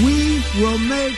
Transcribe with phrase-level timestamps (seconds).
[0.00, 1.14] We will make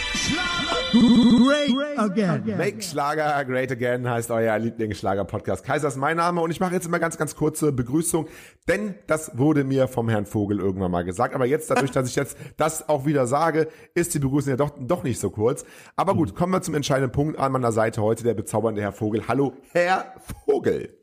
[0.93, 2.57] great again.
[2.59, 5.65] Make Schlager Great Again heißt euer Lieblingsschlager-Podcast.
[5.65, 8.27] Kaiser ist mein Name und ich mache jetzt immer ganz, ganz kurze Begrüßung,
[8.69, 11.35] denn das wurde mir vom Herrn Vogel irgendwann mal gesagt.
[11.35, 14.73] Aber jetzt, dadurch, dass ich jetzt das auch wieder sage, ist die Begrüßung ja doch,
[14.81, 15.65] doch nicht so kurz.
[15.95, 19.29] Aber gut, kommen wir zum entscheidenden Punkt an meiner Seite heute, der bezaubernde Herr Vogel.
[19.29, 21.00] Hallo, Herr Vogel.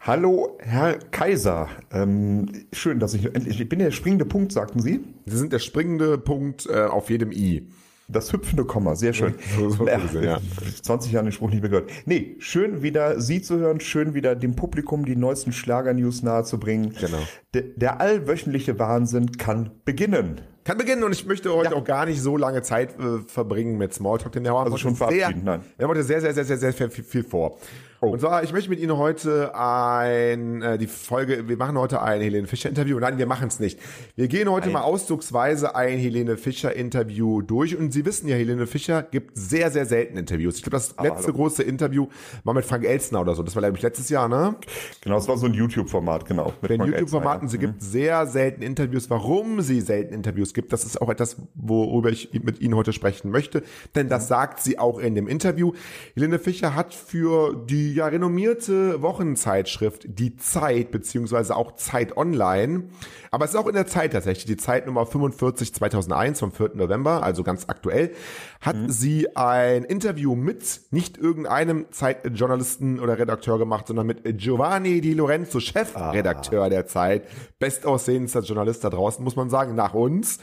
[0.00, 1.68] Hallo, Herr Kaiser.
[1.92, 3.60] Ähm, schön, dass ich endlich.
[3.60, 5.00] Ich bin der springende Punkt, sagten Sie.
[5.26, 7.68] Sie sind der springende Punkt äh, auf jedem I.
[8.08, 9.34] Das hüpfende Komma, sehr schön.
[9.56, 10.38] So- so ist es, ja.
[10.82, 11.90] 20 Jahre den Spruch nicht mehr gehört.
[12.06, 16.94] Nee, schön wieder Sie zu hören, schön wieder dem Publikum die neuesten Schlager-News nahezubringen.
[17.00, 17.18] Genau.
[17.54, 20.40] Der, der allwöchentliche Wahnsinn kann beginnen.
[20.64, 21.76] Kann beginnen und ich möchte heute Ja.
[21.76, 24.80] auch gar nicht so lange Zeit äh, verbringen mit Smalltalk, denn wir haben Also heute
[24.82, 25.60] schon sehr, nein.
[25.76, 27.58] Wir haben heute sehr, sehr, sehr, sehr, sehr viel, viel vor.
[28.02, 28.12] Oh.
[28.12, 32.22] Und zwar, ich möchte mit Ihnen heute ein, äh, die Folge, wir machen heute ein
[32.22, 32.98] Helene Fischer Interview.
[32.98, 33.78] Nein, wir machen es nicht.
[34.16, 34.72] Wir gehen heute Nein.
[34.74, 37.76] mal auszugsweise ein Helene Fischer Interview durch.
[37.76, 40.56] Und Sie wissen ja, Helene Fischer gibt sehr, sehr selten Interviews.
[40.56, 41.34] Ich glaube, das letzte hallo.
[41.34, 42.06] große Interview
[42.42, 43.42] war mit Frank Elstner oder so.
[43.42, 44.56] Das war, glaube ich, letztes Jahr, ne?
[45.02, 46.54] Genau, es war so ein YouTube-Format, genau.
[46.62, 47.48] mit den Frank YouTube-Formaten.
[47.48, 49.10] Sie Elstner, gibt sehr selten Interviews.
[49.10, 53.30] Warum sie selten Interviews gibt, das ist auch etwas, worüber ich mit Ihnen heute sprechen
[53.30, 53.62] möchte.
[53.94, 55.72] Denn das sagt sie auch in dem Interview.
[56.14, 62.84] Helene Fischer hat für die ja renommierte Wochenzeitschrift Die Zeit, beziehungsweise auch Zeit Online,
[63.30, 66.72] aber es ist auch in der Zeit tatsächlich, die Zeit Nummer 45 2001 vom 4.
[66.74, 68.12] November, also ganz aktuell,
[68.60, 75.14] hat sie ein Interview mit nicht irgendeinem Zeitjournalisten oder Redakteur gemacht, sondern mit Giovanni Di
[75.14, 77.24] Lorenzo, Chefredakteur der Zeit,
[77.58, 80.38] bestaussehendster Journalist da draußen, muss man sagen, nach uns,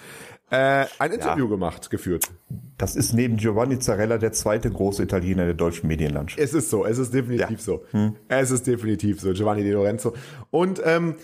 [0.49, 2.25] äh, ein Interview gemacht, geführt.
[2.25, 2.57] ja.
[2.77, 6.39] Das ist neben Giovanni Zarella der zweite große Italiener der deutschen Medienlandschaft.
[6.39, 7.83] Es ist so, es ist definitiv so.
[8.27, 10.13] Es ist definitiv so, Giovanni Di Lorenzo.
[10.51, 11.15] Und ähm,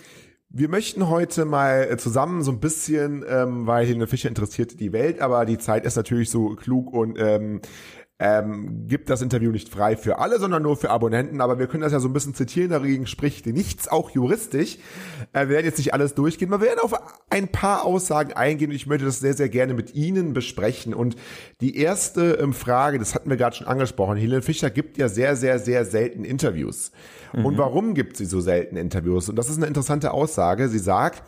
[0.56, 4.92] wir möchten heute mal äh, zusammen so ein bisschen, ähm, weil Helene Fischer interessiert die
[4.92, 7.60] Welt, aber die Zeit ist natürlich so klug und ähm,
[8.24, 11.42] ähm, gibt das Interview nicht frei für alle, sondern nur für Abonnenten.
[11.42, 14.78] Aber wir können das ja so ein bisschen zitieren, dagegen spricht nichts, auch juristisch.
[15.34, 16.94] Äh, wir werden jetzt nicht alles durchgehen, aber wir werden auf
[17.28, 20.94] ein paar Aussagen eingehen und ich möchte das sehr, sehr gerne mit Ihnen besprechen.
[20.94, 21.16] Und
[21.60, 25.36] die erste ähm, Frage, das hatten wir gerade schon angesprochen, Helene Fischer gibt ja sehr,
[25.36, 26.92] sehr, sehr selten Interviews.
[27.42, 29.28] Und warum gibt sie so selten Interviews?
[29.28, 30.68] Und das ist eine interessante Aussage.
[30.68, 31.24] Sie sagt,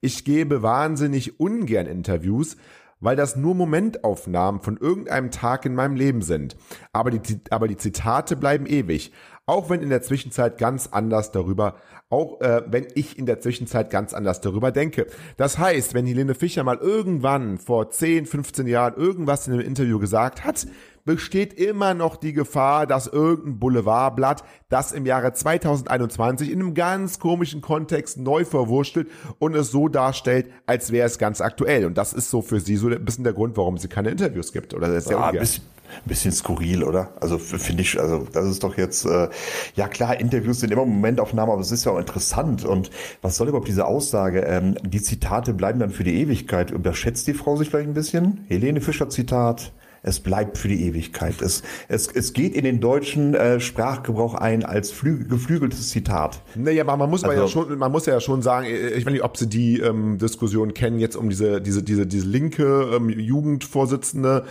[0.00, 2.56] ich gebe wahnsinnig ungern Interviews,
[3.00, 6.56] weil das nur Momentaufnahmen von irgendeinem Tag in meinem Leben sind.
[6.92, 9.12] Aber die, aber die Zitate bleiben ewig.
[9.46, 11.74] Auch wenn in der Zwischenzeit ganz anders darüber,
[12.08, 15.06] auch äh, wenn ich in der Zwischenzeit ganz anders darüber denke.
[15.36, 19.98] Das heißt, wenn Helene Fischer mal irgendwann vor 10, 15 Jahren irgendwas in einem Interview
[19.98, 20.66] gesagt hat,
[21.04, 27.18] besteht immer noch die Gefahr, dass irgendein Boulevardblatt das im Jahre 2021 in einem ganz
[27.18, 29.08] komischen Kontext neu verwurschtelt
[29.38, 31.84] und es so darstellt, als wäre es ganz aktuell.
[31.86, 34.52] Und das ist so für sie so ein bisschen der Grund, warum sie keine Interviews
[34.52, 34.74] gibt.
[34.74, 35.40] Oder sehr Ah, ein ungern.
[35.42, 35.64] bisschen,
[36.04, 37.12] bisschen skurril, oder?
[37.20, 39.28] Also finde ich, also das ist doch jetzt, äh,
[39.74, 42.64] ja klar, Interviews sind immer Momentaufnahmen, aber es ist ja auch interessant.
[42.64, 42.90] Und
[43.22, 44.40] was soll überhaupt diese Aussage?
[44.42, 46.70] Ähm, die Zitate bleiben dann für die Ewigkeit.
[46.70, 48.44] Überschätzt die Frau sich vielleicht ein bisschen?
[48.48, 49.72] Helene Fischer Zitat.
[50.02, 51.42] Es bleibt für die Ewigkeit.
[51.42, 56.40] Es, es, es geht in den deutschen äh, Sprachgebrauch ein als flü geflügeltes Zitat.
[56.54, 59.04] Naja, aber man muss mal ja Also- schon, man muss ja schon sagen, äh, ich
[59.04, 62.90] weiß nicht, ob Sie die ähm, Diskussion kennen jetzt um diese diese diese diese linke
[62.94, 64.44] ähm, Jugendvorsitzende,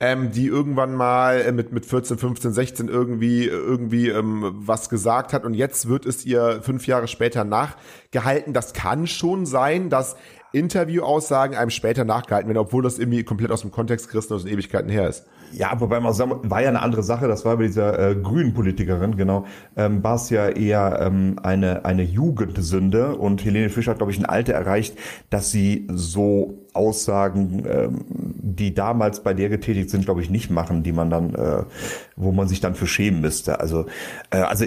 [0.00, 5.32] ähm, die irgendwann mal äh, mit mit 14, 15, 16 irgendwie irgendwie ähm, was gesagt
[5.32, 8.52] hat und jetzt wird es ihr fünf Jahre später nachgehalten.
[8.52, 10.16] Das kann schon sein, dass
[10.56, 14.52] Interviewaussagen einem später nachgehalten werden, obwohl das irgendwie komplett aus dem Kontext gerissen aus den
[14.52, 15.26] Ewigkeiten her ist.
[15.52, 18.54] Ja, wobei man sagen, war ja eine andere Sache, das war bei dieser äh, grünen
[18.54, 19.44] Politikerin, genau,
[19.76, 24.18] ähm, war es ja eher ähm, eine, eine Jugendsünde und Helene Fischer hat, glaube ich,
[24.18, 24.98] ein Alter erreicht,
[25.30, 30.82] dass sie so Aussagen, ähm, die damals bei der getätigt sind, glaube ich, nicht machen,
[30.82, 31.64] die man dann, äh,
[32.16, 33.60] wo man sich dann für schämen müsste.
[33.60, 33.86] Also,
[34.30, 34.64] äh, also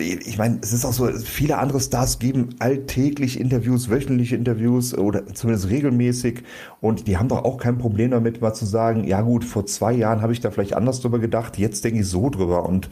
[0.00, 5.26] ich meine, es ist auch so, viele andere Stars geben alltäglich Interviews, wöchentliche Interviews oder
[5.26, 6.42] zumindest regelmäßig
[6.80, 9.92] und die haben doch auch kein Problem damit, mal zu sagen, ja gut, vor zwei
[9.92, 12.90] Jahren habe ich da vielleicht anders drüber gedacht, jetzt denke ich so drüber und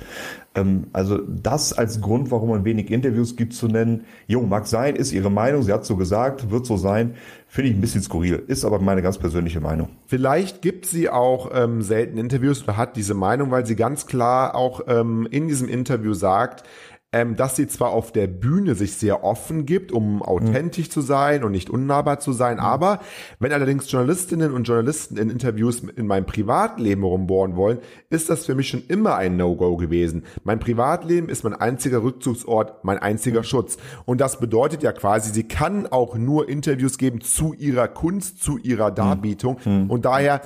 [0.54, 4.96] ähm, also das als Grund, warum man wenig Interviews gibt, zu nennen, jo, mag sein,
[4.96, 7.14] ist ihre Meinung, sie hat so gesagt, wird so sein,
[7.46, 9.88] finde ich ein bisschen skurril, ist aber meine ganz persönliche Meinung.
[10.06, 14.54] Vielleicht gibt sie auch ähm, selten Interviews oder hat diese Meinung, weil sie ganz klar
[14.54, 16.64] auch ähm, in diesem Interview sagt,
[17.12, 20.92] ähm, dass sie zwar auf der Bühne sich sehr offen gibt, um authentisch mhm.
[20.92, 22.62] zu sein und nicht unnahbar zu sein, mhm.
[22.62, 23.00] aber
[23.38, 27.78] wenn allerdings Journalistinnen und Journalisten in Interviews in meinem Privatleben rumbohren wollen,
[28.10, 30.24] ist das für mich schon immer ein No-Go gewesen.
[30.44, 33.44] Mein Privatleben ist mein einziger Rückzugsort, mein einziger mhm.
[33.44, 33.78] Schutz.
[34.04, 38.58] Und das bedeutet ja quasi, sie kann auch nur Interviews geben zu ihrer Kunst, zu
[38.58, 39.58] ihrer Darbietung.
[39.64, 39.90] Mhm.
[39.90, 40.42] Und daher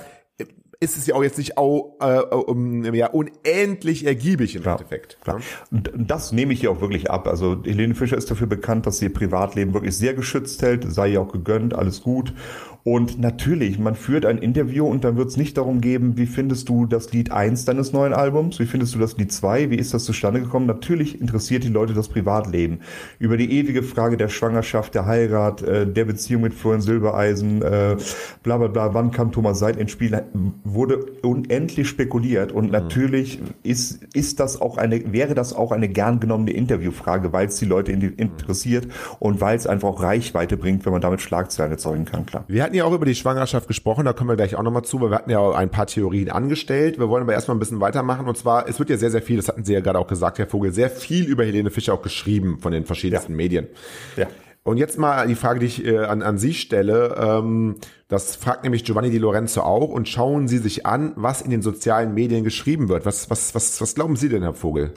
[0.83, 5.17] ist es ja auch jetzt nicht auch, äh, um, ja, unendlich ergiebig im klar, Endeffekt.
[5.21, 5.41] Klar.
[5.71, 7.27] Und das nehme ich hier auch wirklich ab.
[7.27, 11.09] Also Helene Fischer ist dafür bekannt, dass sie ihr Privatleben wirklich sehr geschützt hält, sei
[11.09, 12.33] ihr auch gegönnt, alles gut.
[12.85, 16.67] Und natürlich, man führt ein Interview und dann wird es nicht darum geben, wie findest
[16.67, 19.93] du das Lied 1 deines neuen Albums, wie findest du das Lied 2, wie ist
[19.93, 20.65] das zustande gekommen.
[20.65, 22.79] Natürlich interessiert die Leute das Privatleben.
[23.19, 27.95] Über die ewige Frage der Schwangerschaft, der Heirat, äh, der Beziehung mit Florian Silbereisen, äh,
[28.43, 30.21] bla bla bla, wann kam Thomas Seid ins Spiel,
[30.65, 32.51] wurde unendlich spekuliert.
[32.51, 32.71] Und mhm.
[32.71, 37.55] natürlich ist, ist das auch eine, wäre das auch eine gern genommene Interviewfrage, weil es
[37.55, 38.89] die Leute interessiert
[39.19, 42.43] und weil es einfach auch Reichweite bringt, wenn man damit Schlagzeilen erzeugen kann, klar.
[42.49, 45.01] Wir hatten ja auch über die Schwangerschaft gesprochen, da kommen wir gleich auch nochmal zu,
[45.01, 46.99] weil wir hatten ja auch ein paar Theorien angestellt.
[46.99, 49.37] Wir wollen aber erstmal ein bisschen weitermachen und zwar, es wird ja sehr, sehr viel,
[49.37, 52.01] das hatten Sie ja gerade auch gesagt, Herr Vogel, sehr viel über Helene Fischer auch
[52.01, 53.37] geschrieben von den verschiedensten ja.
[53.37, 53.67] Medien.
[54.17, 54.27] Ja.
[54.63, 57.15] Und jetzt mal die Frage, die ich äh, an, an Sie stelle.
[57.19, 57.75] Ähm,
[58.07, 59.89] das fragt nämlich Giovanni Di Lorenzo auch.
[59.89, 63.05] Und schauen Sie sich an, was in den sozialen Medien geschrieben wird.
[63.05, 64.93] Was, was, was, was glauben Sie denn, Herr Vogel?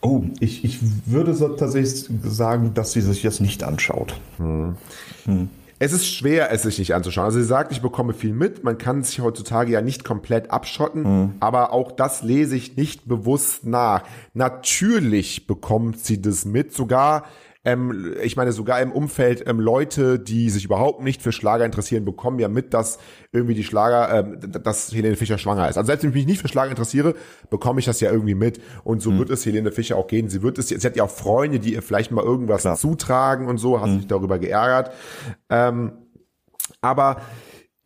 [0.00, 4.14] Oh, ich, ich würde so tatsächlich sagen, dass sie sich das nicht anschaut.
[4.36, 4.76] Hm.
[5.24, 5.50] Hm.
[5.80, 7.26] Es ist schwer, es sich nicht anzuschauen.
[7.26, 8.64] Also sie sagt, ich bekomme viel mit.
[8.64, 11.34] Man kann sich heutzutage ja nicht komplett abschotten, mhm.
[11.38, 14.02] aber auch das lese ich nicht bewusst nach.
[14.34, 17.24] Natürlich bekommt sie das mit, sogar
[17.64, 22.04] ähm, ich meine, sogar im Umfeld ähm, Leute, die sich überhaupt nicht für Schlager interessieren,
[22.04, 22.98] bekommen ja mit, dass
[23.32, 25.76] irgendwie die Schlager, ähm, dass Helene Fischer schwanger ist.
[25.76, 27.14] Also selbst wenn ich mich nicht für Schlager interessiere,
[27.50, 28.60] bekomme ich das ja irgendwie mit.
[28.84, 29.18] Und so mhm.
[29.18, 30.28] wird es Helene Fischer auch gehen.
[30.28, 32.76] Sie wird es, sie hat ja auch Freunde, die ihr vielleicht mal irgendwas Klar.
[32.76, 33.96] zutragen und so, hat mhm.
[33.98, 34.92] sich darüber geärgert.
[35.50, 35.92] Ähm,
[36.80, 37.22] aber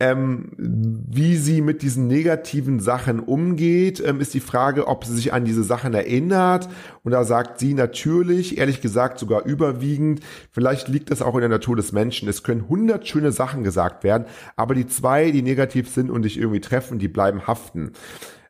[0.03, 5.33] ähm, wie sie mit diesen negativen Sachen umgeht, ähm, ist die Frage, ob sie sich
[5.33, 6.69] an diese Sachen erinnert.
[7.05, 10.19] Und da sagt sie natürlich, ehrlich gesagt sogar überwiegend,
[10.51, 12.29] vielleicht liegt das auch in der Natur des Menschen.
[12.29, 14.25] Es können hundert schöne Sachen gesagt werden,
[14.57, 17.93] aber die zwei, die negativ sind und dich irgendwie treffen, die bleiben haften.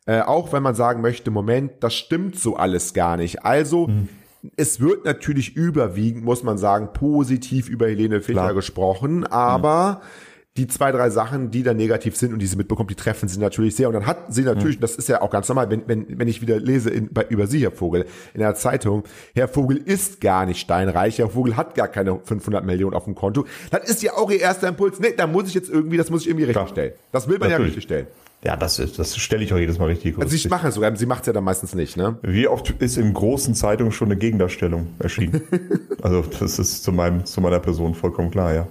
[0.06, 3.44] Äh, auch wenn man sagen möchte, Moment, das stimmt so alles gar nicht.
[3.44, 4.08] Also, mhm.
[4.56, 8.54] Es wird natürlich überwiegend, muss man sagen, positiv über Helene Fischer Klar.
[8.54, 12.90] gesprochen, aber mhm die zwei, drei Sachen, die da negativ sind und die sie mitbekommt,
[12.90, 13.88] die treffen sie natürlich sehr.
[13.88, 14.82] Und dann hat sie natürlich, mhm.
[14.82, 17.46] das ist ja auch ganz normal, wenn, wenn, wenn ich wieder lese in, bei, über
[17.46, 18.04] Sie, Herr Vogel,
[18.34, 19.04] in der Zeitung,
[19.34, 23.14] Herr Vogel ist gar nicht steinreich, Herr Vogel hat gar keine 500 Millionen auf dem
[23.14, 23.46] Konto.
[23.70, 25.00] Das ist ja auch Ihr erster Impuls.
[25.00, 26.92] Nee, da muss ich jetzt irgendwie, das muss ich irgendwie richtig stellen.
[27.12, 27.58] Das will man natürlich.
[27.58, 28.06] ja richtig stellen.
[28.44, 30.96] Ja, das, ist, das stelle ich auch jedes Mal richtig Also ich mache es sogar,
[30.96, 32.18] sie macht es ja dann meistens nicht, ne?
[32.22, 35.42] Wie oft ist in großen Zeitungen schon eine Gegendarstellung erschienen?
[36.02, 38.68] also das ist zu, meinem, zu meiner Person vollkommen klar, ja.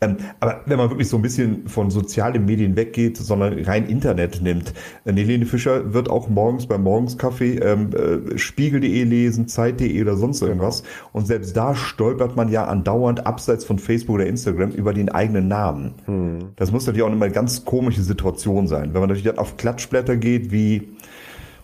[0.00, 4.40] Ähm, aber wenn man wirklich so ein bisschen von sozialen Medien weggeht, sondern rein Internet
[4.42, 4.72] nimmt,
[5.04, 10.40] äh, Helene Fischer wird auch morgens beim Morgenskaffee ähm, äh, Spiegel.de lesen, Zeit.de oder sonst
[10.42, 10.84] irgendwas.
[11.12, 15.48] Und selbst da stolpert man ja andauernd abseits von Facebook oder Instagram über den eigenen
[15.48, 15.94] Namen.
[16.04, 16.38] Hm.
[16.56, 18.94] Das muss natürlich auch immer eine ganz komische Situation sein sein.
[18.94, 20.88] Wenn man natürlich dann auf Klatschblätter geht, wie,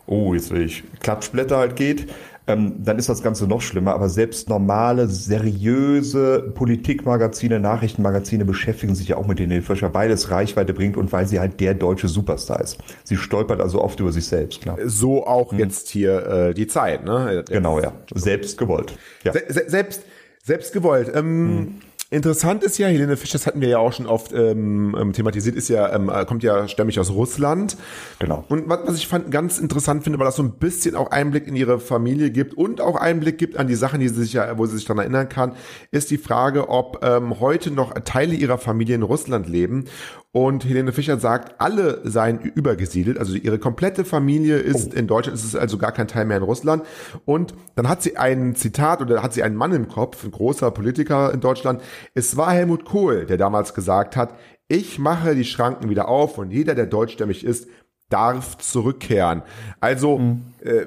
[0.06, 2.06] oh, jetzt will ich, Klatschblätter halt geht,
[2.46, 3.94] ähm, dann ist das Ganze noch schlimmer.
[3.94, 10.30] Aber selbst normale, seriöse Politikmagazine, Nachrichtenmagazine beschäftigen sich ja auch mit den Hilfsfischer, weil es
[10.30, 12.76] Reichweite bringt und weil sie halt der deutsche Superstar ist.
[13.02, 14.76] Sie stolpert also oft über sich selbst, klar.
[14.84, 15.58] So auch hm.
[15.58, 17.44] jetzt hier äh, die Zeit, ne?
[17.48, 17.92] Genau, ja.
[18.14, 18.96] Selbst gewollt.
[19.22, 19.32] Ja.
[19.32, 20.02] Se selbst,
[20.42, 21.10] selbst gewollt.
[21.14, 21.74] Ähm, hm.
[22.14, 25.56] Interessant ist ja, Helene Fisch, das hatten wir ja auch schon oft ähm, ähm, thematisiert,
[25.56, 27.76] ist ja, ähm, äh, kommt ja stämmig aus Russland.
[28.20, 28.44] Genau.
[28.48, 31.48] Und was, was ich fand, ganz interessant finde, weil das so ein bisschen auch Einblick
[31.48, 34.56] in ihre Familie gibt und auch Einblick gibt an die Sachen, die sie sich ja,
[34.56, 35.56] wo sie sich daran erinnern kann,
[35.90, 39.86] ist die Frage, ob ähm, heute noch Teile ihrer Familie in Russland leben
[40.34, 44.98] und Helene Fischer sagt, alle seien übergesiedelt, also ihre komplette Familie ist oh.
[44.98, 46.82] in Deutschland, es ist also gar kein Teil mehr in Russland.
[47.24, 50.72] Und dann hat sie ein Zitat oder hat sie einen Mann im Kopf, ein großer
[50.72, 51.80] Politiker in Deutschland.
[52.14, 54.34] Es war Helmut Kohl, der damals gesagt hat,
[54.66, 57.68] ich mache die Schranken wieder auf und jeder, der deutschstämmig ist,
[58.08, 59.42] darf zurückkehren.
[59.78, 60.42] Also mhm.
[60.64, 60.86] äh,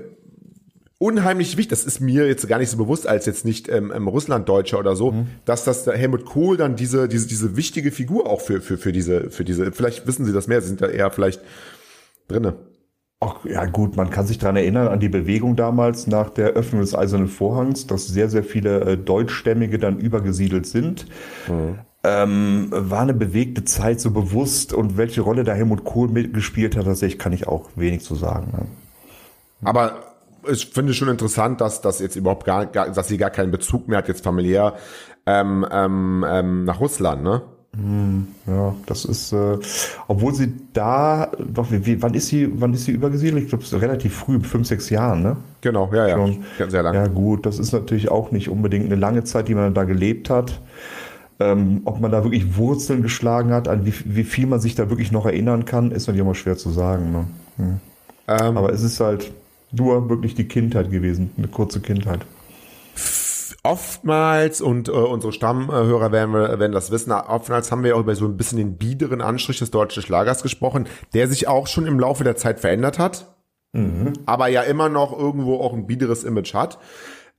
[0.99, 4.07] unheimlich wichtig, das ist mir jetzt gar nicht so bewusst als jetzt nicht ähm, ähm,
[4.07, 5.27] Russlanddeutscher oder so, mhm.
[5.45, 9.29] dass das Helmut Kohl dann diese, diese, diese wichtige Figur auch für, für, für diese,
[9.29, 11.41] für diese, vielleicht wissen Sie das mehr, Sie sind da eher vielleicht
[12.27, 12.55] drinne.
[13.19, 16.81] Ach ja gut, man kann sich daran erinnern an die Bewegung damals nach der Öffnung
[16.81, 21.07] des Eisernen Vorhangs, dass sehr, sehr viele äh, Deutschstämmige dann übergesiedelt sind.
[21.47, 21.79] Mhm.
[22.03, 26.85] Ähm, war eine bewegte Zeit so bewusst und welche Rolle da Helmut Kohl mitgespielt hat,
[26.85, 28.51] tatsächlich kann ich auch wenig zu sagen.
[28.51, 28.65] Ne?
[29.63, 30.16] Aber
[30.49, 33.87] ich finde schon interessant, dass das jetzt überhaupt gar, gar, dass sie gar keinen Bezug
[33.87, 34.75] mehr hat jetzt familiär
[35.25, 37.41] ähm, ähm, ähm, nach Russland, ne?
[37.75, 39.57] Hm, ja, das ist, äh,
[40.07, 43.43] obwohl sie da, doch, wie, wie, wann ist sie, wann ist sie übergesiedelt?
[43.43, 45.37] Ich glaube, relativ früh, fünf, sechs Jahren, ne?
[45.61, 46.43] Genau, ja, ja, Schon.
[46.69, 46.97] sehr lange.
[46.97, 50.29] Ja, gut, das ist natürlich auch nicht unbedingt eine lange Zeit, die man da gelebt
[50.29, 50.59] hat.
[51.39, 54.89] Ähm, ob man da wirklich Wurzeln geschlagen hat, an wie, wie viel man sich da
[54.89, 57.11] wirklich noch erinnern kann, ist natürlich immer schwer zu sagen.
[57.11, 57.27] Ne?
[57.57, 57.79] Hm.
[58.27, 59.31] Ähm, Aber es ist halt
[59.71, 62.21] nur wirklich die Kindheit gewesen, eine kurze Kindheit
[63.67, 68.25] oftmals, und äh, unsere Stammhörer werden, werden das wissen, oftmals haben wir auch über so
[68.25, 72.23] ein bisschen den biederen Anstrich des deutschen Schlagers gesprochen, der sich auch schon im Laufe
[72.23, 73.35] der Zeit verändert hat,
[73.73, 74.13] mhm.
[74.25, 76.79] aber ja immer noch irgendwo auch ein biederes Image hat.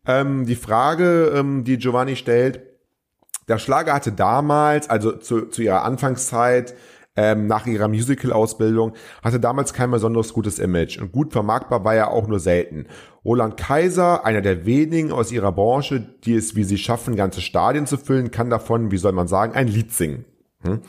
[0.06, 2.60] Ähm, die Frage, ähm, die Giovanni stellt,
[3.48, 6.74] der Schlager hatte damals, also zu, zu ihrer Anfangszeit,
[7.18, 8.92] ähm, nach ihrer Musical-Ausbildung,
[9.24, 12.86] hatte damals kein besonders gutes Image und gut vermarktbar war er auch nur selten.
[13.24, 17.86] Roland Kaiser, einer der wenigen aus ihrer Branche, die es wie sie schaffen, ganze Stadien
[17.86, 20.26] zu füllen, kann davon, wie soll man sagen, ein Lied singen.
[20.64, 20.80] Hm?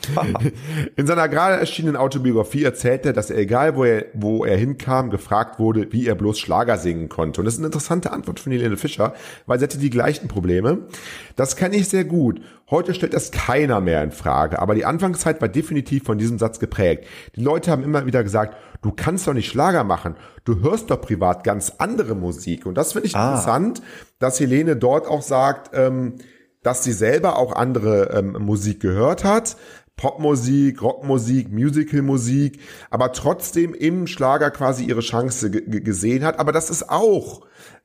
[0.96, 5.10] In seiner gerade erschienenen Autobiografie erzählt er, dass er, egal wo er, wo er hinkam,
[5.10, 7.40] gefragt wurde, wie er bloß Schlager singen konnte.
[7.40, 9.14] Und das ist eine interessante Antwort von Helene Fischer,
[9.46, 10.88] weil sie hatte die gleichen Probleme.
[11.36, 12.40] Das kann ich sehr gut.
[12.68, 14.58] Heute stellt das keiner mehr in Frage.
[14.58, 17.04] Aber die Anfangszeit war definitiv von diesem Satz geprägt.
[17.36, 20.16] Die Leute haben immer wieder gesagt, du kannst doch nicht Schlager machen.
[20.44, 22.66] Du hörst doch privat ganz andere Musik.
[22.66, 23.28] Und das finde ich ah.
[23.28, 23.82] interessant,
[24.18, 26.14] dass Helene dort auch sagt, ähm,
[26.62, 29.56] dass sie selber auch andere ähm, Musik gehört hat.
[29.96, 36.38] Popmusik, Rockmusik, Musicalmusik, aber trotzdem im Schlager quasi ihre Chance gesehen hat.
[36.38, 37.42] Aber das ist auch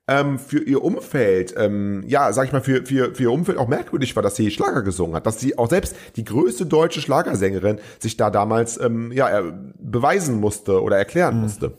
[0.08, 3.67] ähm, für ihr Umfeld, ähm, ja, sag ich mal, für, für, für ihr Umfeld auch
[3.67, 7.79] merkwürdig war, dass sie Schlager gesungen hat, dass sie auch selbst die größte deutsche Schlagersängerin
[8.00, 9.44] sich da damals ähm, ja,
[9.77, 11.41] beweisen musste oder erklären mhm.
[11.41, 11.74] musste.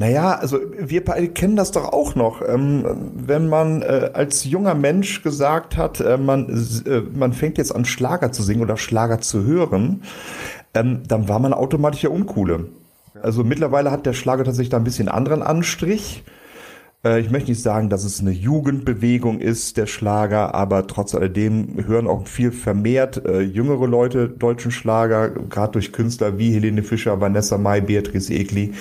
[0.00, 2.40] Naja, also wir beide kennen das doch auch noch.
[2.40, 6.48] Ähm, wenn man äh, als junger Mensch gesagt hat, äh, man,
[6.86, 10.04] äh, man fängt jetzt an Schlager zu singen oder Schlager zu hören,
[10.72, 12.68] ähm, dann war man automatisch der Uncoole.
[13.20, 16.22] Also mittlerweile hat der Schlager tatsächlich da ein bisschen anderen Anstrich.
[17.04, 21.84] Äh, ich möchte nicht sagen, dass es eine Jugendbewegung ist, der Schlager, aber trotz alledem
[21.86, 27.20] hören auch viel vermehrt äh, jüngere Leute deutschen Schlager, gerade durch Künstler wie Helene Fischer,
[27.20, 28.68] Vanessa Mai, Beatrice Egli.
[28.68, 28.74] Mhm.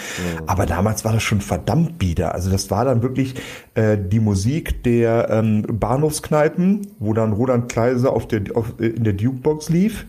[0.48, 2.34] Aber damals war das schon verdammt bieder.
[2.34, 3.36] Also das war dann wirklich
[3.76, 9.14] äh, die Musik der ähm, Bahnhofskneipen, wo dann Roland Kleiser auf der, auf, in der
[9.14, 10.06] Dukebox lief.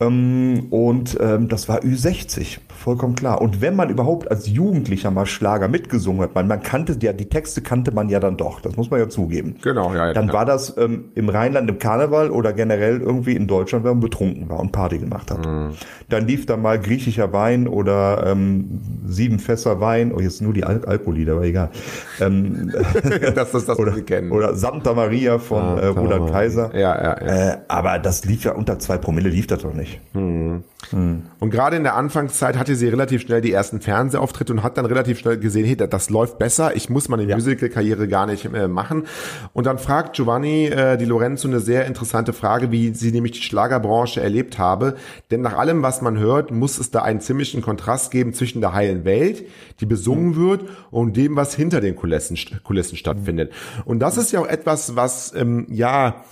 [0.00, 3.40] Ähm, und ähm, das war Ü60, vollkommen klar.
[3.40, 7.28] Und wenn man überhaupt als Jugendlicher mal Schlager mitgesungen hat, man, man kannte ja, die
[7.28, 9.56] Texte kannte man ja dann doch, das muss man ja zugeben.
[9.62, 10.12] Genau, ja.
[10.12, 10.32] dann ja.
[10.32, 14.48] war das ähm, im Rheinland im Karneval oder generell irgendwie in Deutschland, wenn man betrunken
[14.48, 15.46] war und Party gemacht hat.
[15.46, 15.70] Mhm.
[16.08, 20.64] Dann lief da mal griechischer Wein oder ähm, sieben Fässer Wein, oh jetzt nur die
[20.64, 21.70] Al Alkohollieder, aber egal.
[22.20, 22.72] Ähm,
[23.34, 24.32] das ist das, oder, was wir kennen.
[24.32, 26.70] Oder Santa Maria von ah, äh, Roland Kaiser.
[26.74, 27.52] Ja, ja, ja.
[27.52, 30.00] Äh, aber das lief ja unter zwei Promille, lief das doch nicht nicht.
[30.12, 30.64] Hm.
[30.90, 31.22] Hm.
[31.38, 34.86] Und gerade in der Anfangszeit hatte sie relativ schnell die ersten Fernsehauftritte und hat dann
[34.86, 37.36] relativ schnell gesehen, hey, das läuft besser, ich muss meine ja.
[37.36, 39.04] Musical-Karriere gar nicht äh, machen.
[39.52, 43.42] Und dann fragt Giovanni äh, Di Lorenzo eine sehr interessante Frage, wie sie nämlich die
[43.42, 44.96] Schlagerbranche erlebt habe.
[45.30, 48.72] Denn nach allem, was man hört, muss es da einen ziemlichen Kontrast geben zwischen der
[48.72, 49.44] heilen Welt,
[49.80, 50.36] die besungen hm.
[50.36, 53.52] wird, und dem, was hinter den Kulissen, Kulissen stattfindet.
[53.84, 56.24] Und das ist ja auch etwas, was, ähm, ja,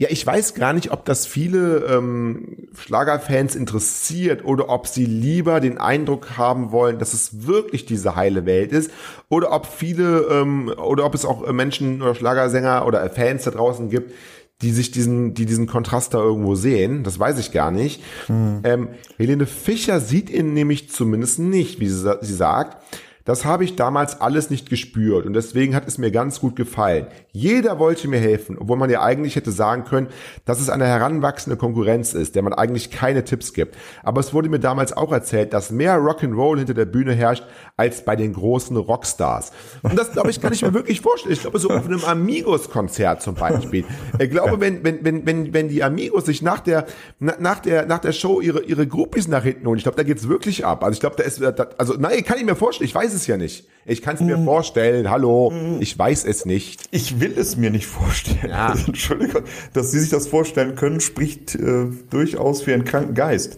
[0.00, 5.60] ja, ich weiß gar nicht, ob das viele ähm, Schlagerfans interessiert oder ob sie lieber
[5.60, 8.90] den Eindruck haben wollen, dass es wirklich diese heile Welt ist
[9.28, 13.90] oder ob viele ähm, oder ob es auch Menschen oder Schlagersänger oder Fans da draußen
[13.90, 14.14] gibt,
[14.62, 17.04] die sich diesen, die diesen Kontrast da irgendwo sehen.
[17.04, 18.02] Das weiß ich gar nicht.
[18.28, 18.60] Hm.
[18.64, 18.88] Ähm,
[19.18, 22.82] Helene Fischer sieht ihn nämlich zumindest nicht, wie sie, sie sagt.
[23.30, 27.06] Das habe ich damals alles nicht gespürt und deswegen hat es mir ganz gut gefallen.
[27.30, 30.08] Jeder wollte mir helfen, obwohl man ja eigentlich hätte sagen können,
[30.46, 33.76] dass es eine heranwachsende Konkurrenz ist, der man eigentlich keine Tipps gibt.
[34.02, 37.44] Aber es wurde mir damals auch erzählt, dass mehr Rock'n'Roll hinter der Bühne herrscht
[37.76, 39.52] als bei den großen Rockstars.
[39.82, 41.32] Und das glaube ich kann ich mir wirklich vorstellen.
[41.32, 43.84] Ich glaube so auf einem Amigos-Konzert zum Beispiel.
[44.18, 46.84] Ich glaube, wenn wenn wenn wenn die Amigos sich nach der
[47.20, 50.28] nach der nach der Show ihre ihre Groupies nach hinten holen, ich glaube, da geht's
[50.28, 50.82] wirklich ab.
[50.82, 51.40] Also ich glaube, da ist
[51.78, 52.88] also nein, kann ich mir vorstellen.
[52.88, 53.66] Ich weiß es es ja nicht.
[53.86, 56.82] Ich kann es mir vorstellen, hallo, ich weiß es nicht.
[56.90, 58.50] Ich will es mir nicht vorstellen.
[58.50, 58.68] Ja.
[58.68, 63.56] Also, Entschuldigung, dass Sie sich das vorstellen können, spricht äh, durchaus für einen kranken Geist.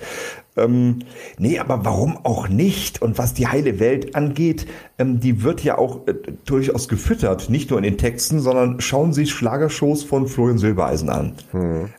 [0.54, 0.98] Ähm,
[1.38, 3.00] nee, aber warum auch nicht?
[3.00, 4.66] Und was die heile Welt angeht,
[4.98, 6.14] ähm, die wird ja auch äh,
[6.44, 11.32] durchaus gefüttert, nicht nur in den Texten, sondern schauen Sie Schlagershows von Florian Silbereisen an.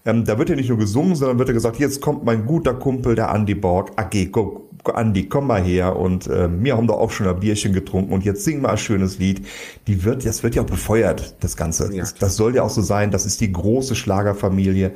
[0.05, 2.75] Ähm, da wird ja nicht nur gesungen, sondern wird ja gesagt, jetzt kommt mein guter
[2.75, 6.97] Kumpel, der Andy Borg, go, go, Andi, komm mal her und äh, wir haben doch
[6.97, 9.45] auch schon ein Bierchen getrunken und jetzt sing mal ein schönes Lied.
[9.87, 11.93] Die wird, das wird ja auch befeuert, das Ganze.
[11.93, 14.91] Ja, das, das soll ja auch so sein, das ist die große Schlagerfamilie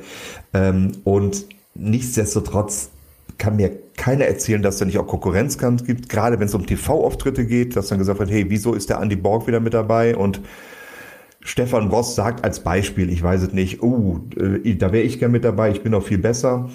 [0.54, 2.90] ähm, und nichtsdestotrotz
[3.38, 7.46] kann mir keiner erzählen, dass da nicht auch Konkurrenzkampf gibt, gerade wenn es um TV-Auftritte
[7.46, 10.40] geht, dass dann gesagt wird, hey, wieso ist der Andy Borg wieder mit dabei und
[11.40, 15.30] Stefan Ross sagt als Beispiel, ich weiß es nicht, uh, äh, da wäre ich gern
[15.30, 16.68] mit dabei, ich bin noch viel besser.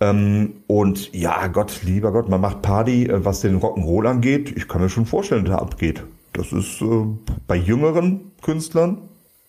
[0.00, 4.54] Ähm, und ja, Gott, lieber Gott, man macht Party, äh, was den Rock'n'Roll angeht.
[4.56, 6.04] Ich kann mir schon vorstellen, dass da abgeht.
[6.32, 7.06] Das ist äh,
[7.46, 9.08] bei jüngeren Künstlern,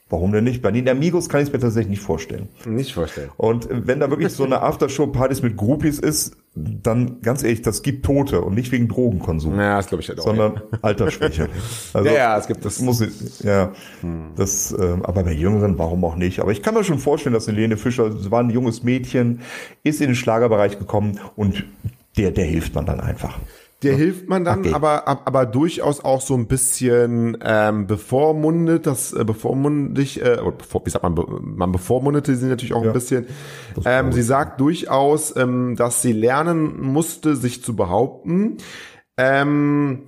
[0.09, 0.61] warum denn nicht?
[0.61, 2.47] Bei den Amigos kann ich es mir tatsächlich nicht vorstellen.
[2.65, 3.29] Nicht vorstellen.
[3.35, 6.37] Und wenn da wirklich so eine Aftershow-Partys mit Groupies ist,
[6.83, 10.19] dann ganz ehrlich, das gibt Tote und nicht wegen Drogenkonsum, Ja, das glaube ich halt
[10.19, 10.23] auch.
[10.23, 11.49] sondern Altersschwäche.
[11.93, 12.79] Also, ja, ja, es gibt das.
[12.79, 13.03] muss
[13.43, 13.71] ja,
[14.35, 16.39] das, ähm, aber bei Jüngeren, warum auch nicht?
[16.39, 19.41] Aber ich kann mir schon vorstellen, dass Helene Fischer, sie war ein junges Mädchen,
[19.83, 21.63] ist in den Schlagerbereich gekommen und
[22.17, 23.37] der, der hilft man dann einfach.
[23.83, 24.73] Der hilft man dann, Okay.
[24.73, 30.53] aber, ab- aber durchaus auch so ein bisschen ähm, bevormundet, das äh, bevormundig, äh, oder
[30.57, 33.27] bevor, wie sagt man, man bevormundete sie natürlich auch ein bisschen.
[33.85, 38.57] Ähm, sie sagt durchaus, ähm, dass sie lernen musste, sich zu behaupten.
[39.15, 40.03] Ähm,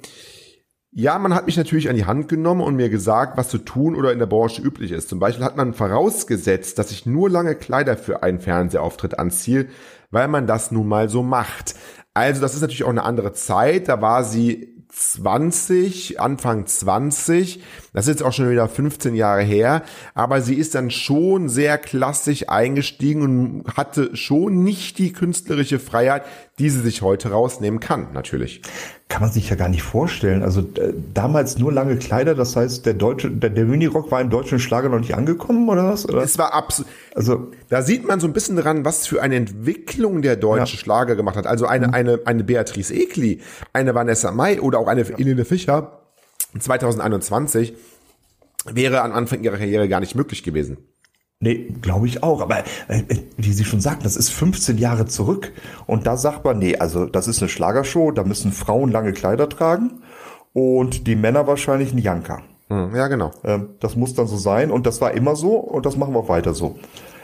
[0.92, 3.96] ja, man hat mich natürlich an die Hand genommen und mir gesagt, was zu tun
[3.96, 5.08] oder in der Branche üblich ist.
[5.10, 9.68] Zum Beispiel hat man vorausgesetzt, dass ich nur lange Kleider für einen Fernsehauftritt anziehe,
[10.10, 11.76] weil man das nun mal so macht.
[12.28, 13.88] Also das ist natürlich auch eine andere Zeit.
[13.88, 17.64] Da war sie 20, Anfang 20.
[18.00, 19.84] Das ist jetzt auch schon wieder 15 Jahre her.
[20.14, 26.24] Aber sie ist dann schon sehr klassisch eingestiegen und hatte schon nicht die künstlerische Freiheit,
[26.60, 28.62] die sie sich heute rausnehmen kann, natürlich.
[29.10, 30.44] Kann man sich ja gar nicht vorstellen.
[30.44, 34.30] Also äh, damals nur lange Kleider, das heißt, der deutsche, der, der Minirock war im
[34.30, 36.08] deutschen Schlager noch nicht angekommen oder was?
[36.08, 36.24] Oder?
[36.24, 36.90] Es war absolut.
[37.16, 41.18] Also Da sieht man so ein bisschen dran, was für eine Entwicklung der deutsche Schlager
[41.18, 41.48] gemacht hat.
[41.48, 43.42] Also eine, eine, eine Beatrice Egli,
[43.74, 45.99] eine Vanessa Mai oder auch eine Helene Fischer
[46.58, 47.74] 2021
[48.66, 50.78] wäre am Anfang ihrer Karriere gar nicht möglich gewesen.
[51.42, 52.42] Nee, glaube ich auch.
[52.42, 53.04] Aber äh,
[53.38, 55.54] wie Sie schon sagten, das ist 15 Jahre zurück.
[55.86, 59.48] Und da sagt man, nee, also das ist eine Schlagershow, da müssen Frauen lange Kleider
[59.48, 60.02] tragen
[60.52, 62.42] und die Männer wahrscheinlich einen Janker.
[62.68, 63.32] Hm, ja, genau.
[63.46, 66.20] Ähm, das muss dann so sein und das war immer so und das machen wir
[66.20, 66.78] auch weiter so.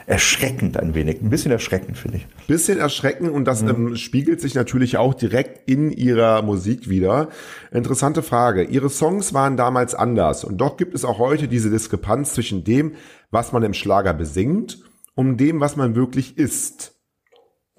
[0.06, 2.26] Erschreckend ein wenig, ein bisschen erschreckend, finde ich.
[2.46, 7.28] Bisschen erschreckend und das ähm, spiegelt sich natürlich auch direkt in ihrer Musik wieder.
[7.72, 8.62] Interessante Frage.
[8.62, 12.92] Ihre Songs waren damals anders und doch gibt es auch heute diese Diskrepanz zwischen dem,
[13.32, 14.78] was man im Schlager besingt
[15.16, 16.94] und dem, was man wirklich ist.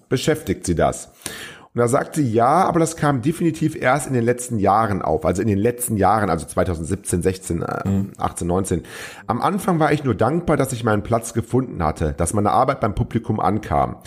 [0.10, 1.14] Beschäftigt sie das?
[1.78, 5.28] Und da sagt sie ja, aber das kam definitiv erst in den letzten Jahren auf,
[5.28, 8.84] also in den letzten Jahren, also 2017, 16, äh, 18, 19.
[9.28, 12.80] Am Anfang war ich nur dankbar, dass ich meinen Platz gefunden hatte, dass meine Arbeit
[12.80, 13.98] beim Publikum ankam.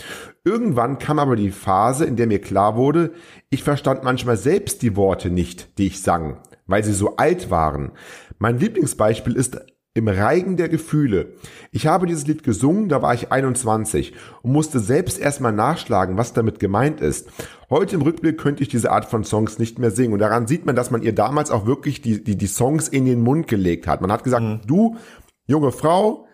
[0.43, 3.13] Irgendwann kam aber die Phase, in der mir klar wurde,
[3.49, 7.93] ich verstand manchmal selbst die Worte nicht, die ich sang, weil sie so alt waren.
[8.37, 9.61] Mein Lieblingsbeispiel ist
[9.93, 11.33] im Reigen der Gefühle.
[11.71, 16.31] Ich habe dieses Lied gesungen, da war ich 21 und musste selbst erstmal nachschlagen, was
[16.31, 17.29] damit gemeint ist.
[17.69, 20.13] Heute im Rückblick könnte ich diese Art von Songs nicht mehr singen.
[20.13, 23.05] Und daran sieht man, dass man ihr damals auch wirklich die, die, die Songs in
[23.05, 23.99] den Mund gelegt hat.
[23.99, 24.95] Man hat gesagt, du,
[25.45, 26.25] junge Frau,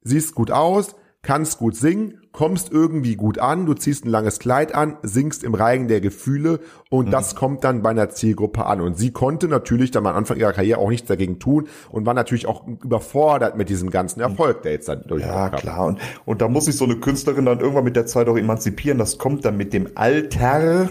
[0.00, 4.74] siehst gut aus, kannst gut singen, kommst irgendwie gut an, du ziehst ein langes Kleid
[4.74, 6.58] an, singst im Reigen der Gefühle
[6.90, 8.80] und das kommt dann bei einer Zielgruppe an.
[8.80, 12.14] Und sie konnte natürlich dann am Anfang ihrer Karriere auch nichts dagegen tun und war
[12.14, 15.86] natürlich auch überfordert mit diesem ganzen Erfolg, der jetzt dann durch Ja, klar.
[15.86, 18.98] Und, und da muss sich so eine Künstlerin dann irgendwann mit der Zeit auch emanzipieren.
[18.98, 20.90] Das kommt dann mit dem Alter.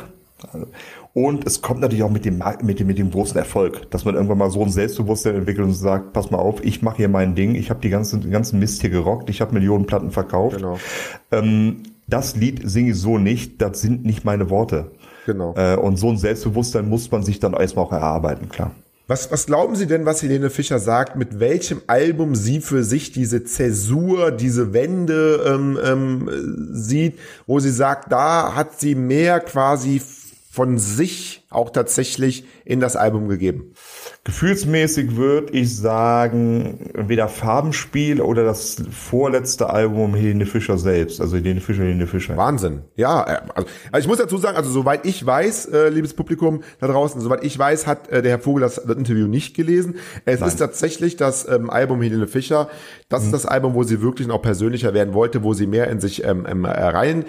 [1.13, 4.15] Und es kommt natürlich auch mit dem, mit dem, mit dem großen Erfolg, dass man
[4.15, 7.35] irgendwann mal so ein Selbstbewusstsein entwickelt und sagt, pass mal auf, ich mache hier mein
[7.35, 10.57] Ding, ich habe die ganzen, den ganzen Mist hier gerockt, ich habe Millionen Platten verkauft.
[10.57, 10.79] Genau.
[11.31, 14.91] Ähm, das Lied singe ich so nicht, das sind nicht meine Worte.
[15.25, 15.53] Genau.
[15.55, 18.71] Äh, und so ein Selbstbewusstsein muss man sich dann erstmal auch erarbeiten, klar.
[19.07, 23.11] Was, was glauben Sie denn, was Helene Fischer sagt, mit welchem Album sie für sich
[23.11, 30.01] diese Zäsur, diese Wende ähm, ähm, sieht, wo sie sagt, da hat sie mehr quasi
[30.51, 33.73] von sich auch tatsächlich in das Album gegeben?
[34.23, 41.19] Gefühlsmäßig würde ich sagen, entweder Farbenspiel oder das vorletzte Album Helene Fischer selbst.
[41.19, 42.37] Also Helene Fischer, Helene Fischer.
[42.37, 42.81] Wahnsinn.
[42.95, 46.61] Ja, äh, also, also ich muss dazu sagen, also soweit ich weiß, äh, liebes Publikum
[46.79, 49.95] da draußen, soweit ich weiß, hat äh, der Herr Vogel das, das Interview nicht gelesen.
[50.25, 50.49] Es Nein.
[50.49, 52.69] ist tatsächlich das ähm, Album Helene Fischer.
[53.09, 55.99] Das ist das Album, wo sie wirklich noch persönlicher werden wollte, wo sie mehr in
[55.99, 57.25] sich ähm, ähm, rein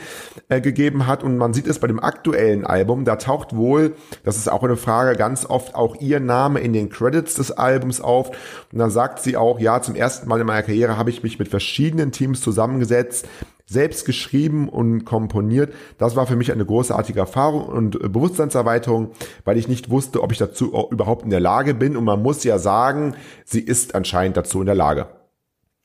[0.50, 1.24] äh, gegeben hat.
[1.24, 4.76] Und man sieht es bei dem aktuellen Album, da taucht wohl, das ist auch eine
[4.76, 8.31] Frage, ganz oft auch ihr Name in den Credits des Albums auf.
[8.73, 11.38] Und dann sagt sie auch, ja, zum ersten Mal in meiner Karriere habe ich mich
[11.38, 13.27] mit verschiedenen Teams zusammengesetzt,
[13.66, 15.73] selbst geschrieben und komponiert.
[15.99, 19.12] Das war für mich eine großartige Erfahrung und äh, Bewusstseinserweiterung,
[19.45, 21.97] weil ich nicht wusste, ob ich dazu überhaupt in der Lage bin.
[21.97, 23.14] Und man muss ja sagen,
[23.45, 25.07] sie ist anscheinend dazu in der Lage.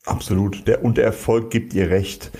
[0.08, 0.66] Absolut.
[0.66, 2.30] Der, und der Erfolg gibt ihr recht.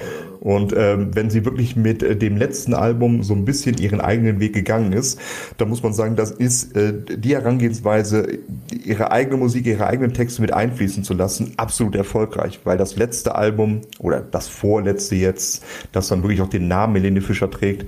[0.40, 4.40] Und ähm, wenn sie wirklich mit äh, dem letzten Album so ein bisschen ihren eigenen
[4.40, 5.20] Weg gegangen ist,
[5.58, 8.38] dann muss man sagen, das ist äh, die Herangehensweise,
[8.84, 12.60] ihre eigene Musik, ihre eigenen Texte mit einfließen zu lassen, absolut erfolgreich.
[12.64, 17.20] Weil das letzte Album oder das vorletzte jetzt, das dann wirklich auch den Namen Helene
[17.20, 17.86] Fischer trägt,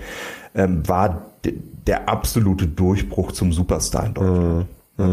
[0.55, 1.55] ähm, war de-
[1.87, 4.67] der absolute Durchbruch zum Superstar in Deutschland.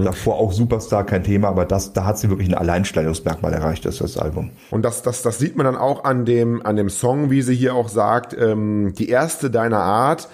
[0.03, 3.95] Davor auch Superstar, kein Thema, aber das, da hat sie wirklich ein Alleinstellungsmerkmal erreicht, das
[3.95, 4.51] ist das Album.
[4.71, 7.55] Und das, das, das sieht man dann auch an dem, an dem Song, wie sie
[7.55, 10.29] hier auch sagt, ähm, die erste deiner Art.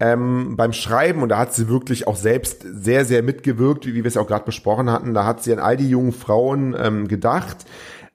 [0.00, 4.06] Ähm, beim Schreiben, und da hat sie wirklich auch selbst sehr, sehr mitgewirkt, wie wir
[4.06, 7.66] es auch gerade besprochen hatten, da hat sie an all die jungen Frauen ähm, gedacht,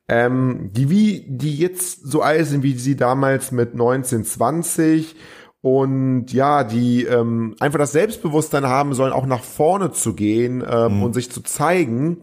[0.08, 5.16] ähm, die wie, die jetzt so alt sind wie sie damals mit 19, 20
[5.64, 11.02] und ja, die ähm, einfach das Selbstbewusstsein haben sollen, auch nach vorne zu gehen ähm,
[11.02, 12.18] und sich zu zeigen.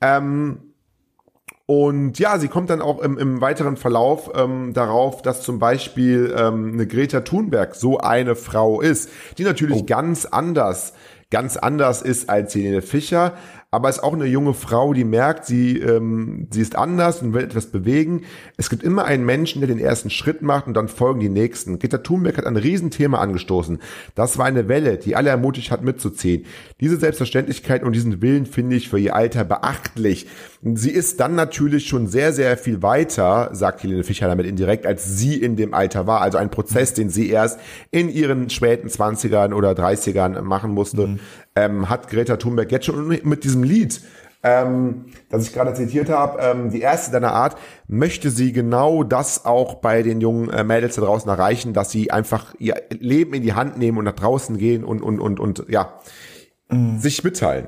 [0.00, 0.74] Ähm,
[1.66, 6.32] und ja, sie kommt dann auch im, im weiteren Verlauf ähm, darauf, dass zum Beispiel
[6.38, 10.92] ähm, eine Greta Thunberg so eine Frau ist, die natürlich ganz anders,
[11.28, 13.34] ganz anders ist als Helene Fischer,
[13.72, 17.44] aber ist auch eine junge Frau, die merkt, sie, ähm, sie ist anders und will
[17.44, 18.22] etwas bewegen.
[18.56, 21.78] Es gibt immer einen Menschen, der den ersten Schritt macht und dann folgen die nächsten.
[21.78, 23.78] Greta Thunberg hat ein Riesenthema angestoßen.
[24.16, 26.46] Das war eine Welle, die alle ermutigt hat mitzuziehen.
[26.80, 30.26] Diese Selbstverständlichkeit und diesen Willen finde ich für ihr Alter beachtlich.
[30.62, 35.16] Sie ist dann natürlich schon sehr, sehr viel weiter, sagt Helene Fischer damit indirekt, als
[35.16, 36.22] sie in dem Alter war.
[36.22, 37.60] Also ein Prozess, den sie erst
[37.92, 41.18] in ihren späten 20ern oder 30ern machen musste,
[41.56, 44.00] ähm, hat Greta Thunberg jetzt schon mit diesem Lied,
[44.42, 47.56] ähm, das ich gerade zitiert habe, ähm, die erste deiner Art,
[47.88, 52.10] möchte sie genau das auch bei den jungen äh, Mädels da draußen erreichen, dass sie
[52.10, 55.64] einfach ihr Leben in die Hand nehmen und nach draußen gehen und, und, und, und
[55.68, 56.00] ja,
[56.98, 57.66] sich mitteilen.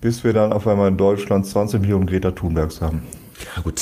[0.00, 3.02] Bis wir dann auf einmal in Deutschland 20 Millionen Greta Thunbergs haben.
[3.56, 3.80] Ja gut,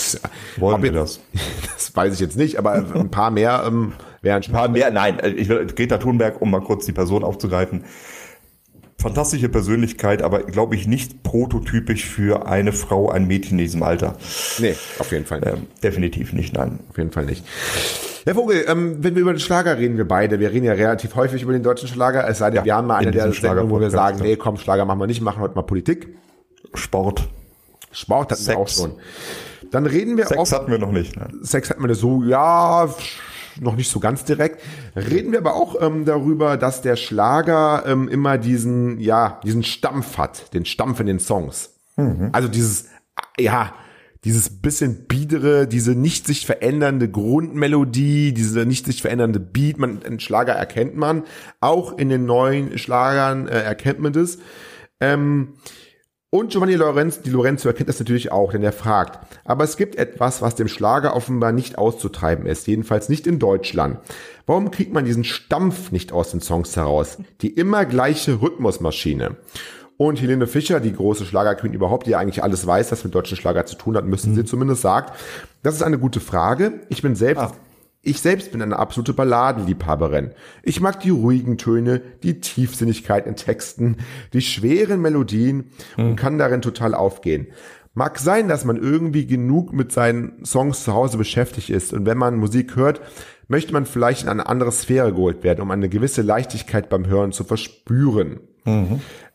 [0.59, 1.21] Wollen ob wir das?
[1.75, 4.55] Das weiß ich jetzt nicht, aber ein paar mehr ähm, wären schon.
[4.55, 7.85] Ein paar mehr, nein, äh, ich will Greta Thunberg, um mal kurz die Person aufzugreifen.
[8.99, 14.17] Fantastische Persönlichkeit, aber glaube ich nicht prototypisch für eine Frau, ein Mädchen in diesem Alter.
[14.59, 15.53] Nee, auf jeden Fall nicht.
[15.53, 16.81] Ähm, definitiv nicht, nein.
[16.89, 17.45] Auf jeden Fall nicht.
[18.25, 21.15] Herr Vogel, ähm, wenn wir über den Schlager reden, wir beide, wir reden ja relativ
[21.15, 23.71] häufig über den deutschen Schlager, es sei denn, wir haben mal eine in der Sendungen,
[23.71, 26.09] wo wir sagen, nee, komm, Schlager machen wir nicht, machen heute mal Politik.
[26.75, 27.29] Sport.
[27.93, 28.81] Sport hatten wir auch Sex.
[28.81, 28.95] schon.
[29.71, 31.17] Dann reden wir Sex auch, hatten wir noch nicht.
[31.17, 31.39] Nein.
[31.43, 32.89] Sex hatten wir so, ja,
[33.61, 34.63] noch nicht so ganz direkt.
[34.95, 40.19] Reden wir aber auch ähm, darüber, dass der Schlager ähm, immer diesen, ja, diesen Stampf
[40.19, 41.75] hat, den Stampf in den Songs.
[42.33, 42.87] Also dieses,
[43.39, 43.75] ja,
[44.25, 50.21] dieses bisschen biedere, diese nicht sich verändernde Grundmelodie, diese nicht sich verändernde Beat, man, einen
[50.21, 51.23] Schlager erkennt man.
[51.61, 54.39] Auch in den neuen Schlagern äh, erkennt man das.
[55.01, 55.55] Ähm,
[56.39, 59.19] und Giovanni Lorenz, die Lorenzo erkennt das natürlich auch, denn er fragt.
[59.45, 63.99] Aber es gibt etwas, was dem Schlager offenbar nicht auszutreiben ist, jedenfalls nicht in Deutschland.
[64.45, 67.19] Warum kriegt man diesen Stampf nicht aus den Songs heraus?
[67.41, 69.37] Die immer gleiche Rhythmusmaschine.
[69.97, 73.39] Und Helene Fischer, die große Schlagerqueen überhaupt, die ja eigentlich alles weiß, was mit deutschen
[73.39, 75.19] Schlager zu tun hat, müssen sie zumindest sagt,
[75.63, 76.81] das ist eine gute Frage.
[76.91, 77.55] Ich bin selbst
[78.07, 80.31] ich selbst bin eine absolute Balladenliebhaberin.
[80.63, 83.97] Ich mag die ruhigen Töne, die Tiefsinnigkeit in Texten,
[84.33, 87.49] die schweren Melodien und kann darin total aufgehen.
[87.95, 92.19] Mag sein, dass man irgendwie genug mit seinen Songs zu Hause beschäftigt ist und wenn
[92.19, 93.01] man Musik hört,
[93.49, 97.33] möchte man vielleicht in eine andere Sphäre geholt werden, um eine gewisse Leichtigkeit beim Hören
[97.33, 98.41] zu verspüren.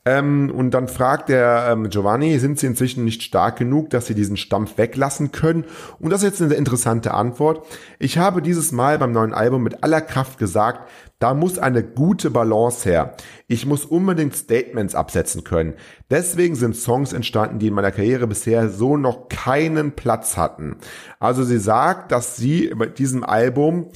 [0.04, 4.16] Ähm, und dann fragt der ähm, Giovanni, sind sie inzwischen nicht stark genug, dass sie
[4.16, 5.66] diesen Stampf weglassen können?
[6.00, 7.68] Und das ist jetzt eine interessante Antwort.
[8.00, 12.32] Ich habe dieses Mal beim neuen Album mit aller Kraft gesagt, da muss eine gute
[12.32, 13.16] Balance her.
[13.48, 15.76] Ich muss unbedingt Statements absetzen können.
[16.10, 20.78] Deswegen sind Songs entstanden, die in meiner Karriere bisher so noch keinen Platz hatten.
[21.20, 23.90] Also sie sagt, dass sie mit diesem Album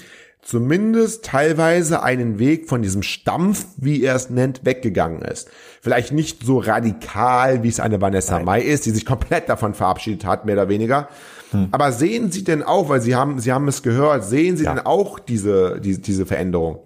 [0.46, 5.50] zumindest teilweise einen Weg von diesem Stampf, wie er es nennt, weggegangen ist.
[5.82, 10.24] Vielleicht nicht so radikal, wie es eine Vanessa Mai ist, die sich komplett davon verabschiedet
[10.24, 11.10] hat, mehr oder weniger.
[11.52, 11.70] Hm.
[11.72, 14.76] Aber sehen Sie denn auch, weil Sie haben, Sie haben es gehört, sehen Sie Ja.
[14.76, 16.78] denn auch diese, diese, diese Veränderung?